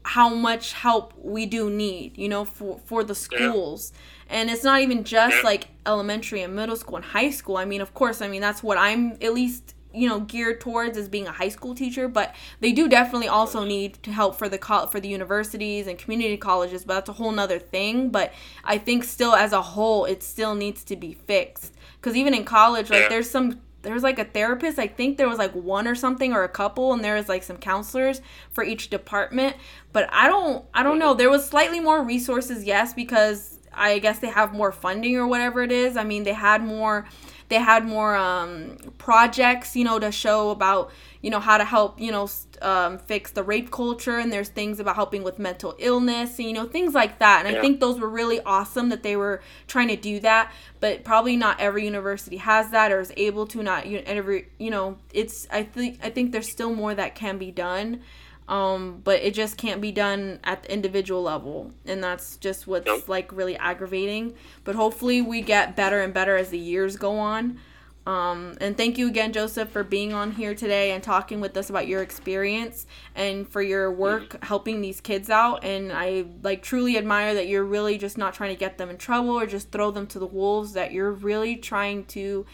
[0.05, 3.93] how much help we do need, you know, for for the schools.
[4.29, 7.57] And it's not even just like elementary and middle school and high school.
[7.57, 10.97] I mean, of course, I mean that's what I'm at least you know geared towards
[10.97, 14.49] as being a high school teacher but they do definitely also need to help for
[14.49, 18.09] the co- for the universities and community colleges but that's a whole nother thing.
[18.09, 18.33] But
[18.63, 21.73] i think still as a whole it still needs to be fixed.
[21.99, 25.37] Because even in college like there's some there's like a therapist i think there was
[25.37, 28.21] like one or something or a couple and there was like some counselors
[28.51, 29.55] for each department.
[29.91, 31.13] But i don't i don't know.
[31.13, 35.61] There was slightly more resources yes because i guess they have more funding or whatever
[35.61, 35.97] it is.
[35.97, 37.05] I mean they had more
[37.49, 40.91] they had more um, projects, you know, to show about,
[41.21, 42.29] you know, how to help, you know,
[42.61, 44.17] um, fix the rape culture.
[44.17, 47.45] And there's things about helping with mental illness, and, you know, things like that.
[47.45, 47.59] And yeah.
[47.59, 50.51] I think those were really awesome that they were trying to do that.
[50.79, 53.63] But probably not every university has that or is able to.
[53.63, 55.47] Not you know, every, you know, it's.
[55.51, 58.01] I think I think there's still more that can be done
[58.47, 62.85] um, but it just can't be done at the individual level and that's just what's
[62.85, 63.07] nope.
[63.07, 64.33] like really aggravating
[64.63, 67.59] but hopefully we get better and better as the years go on
[68.05, 71.69] um, and thank you again joseph for being on here today and talking with us
[71.69, 74.45] about your experience and for your work mm-hmm.
[74.45, 78.49] helping these kids out and i like truly admire that you're really just not trying
[78.49, 81.55] to get them in trouble or just throw them to the wolves that you're really
[81.55, 82.45] trying to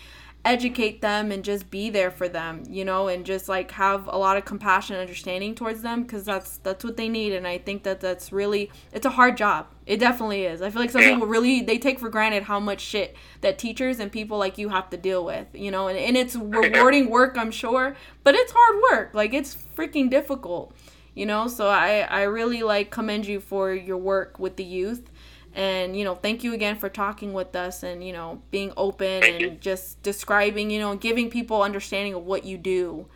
[0.49, 4.17] educate them and just be there for them you know and just like have a
[4.17, 7.57] lot of compassion and understanding towards them because that's that's what they need and i
[7.57, 9.67] think that that's really it's a hard job.
[9.85, 10.61] It definitely is.
[10.61, 13.99] I feel like some people really they take for granted how much shit that teachers
[13.99, 17.37] and people like you have to deal with you know and, and it's rewarding work
[17.37, 19.13] i'm sure but it's hard work.
[19.13, 20.73] Like it's freaking difficult
[21.15, 21.47] you know?
[21.47, 25.09] So i i really like commend you for your work with the youth
[25.53, 29.21] and you know thank you again for talking with us and you know being open
[29.21, 29.51] thank and you.
[29.59, 33.07] just describing you know giving people understanding of what you do.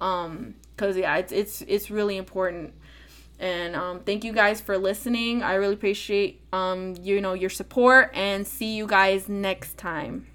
[0.00, 2.74] Um because yeah it's it's it's really important.
[3.40, 5.42] And um, thank you guys for listening.
[5.42, 10.26] I really appreciate um you know your support and see you guys next time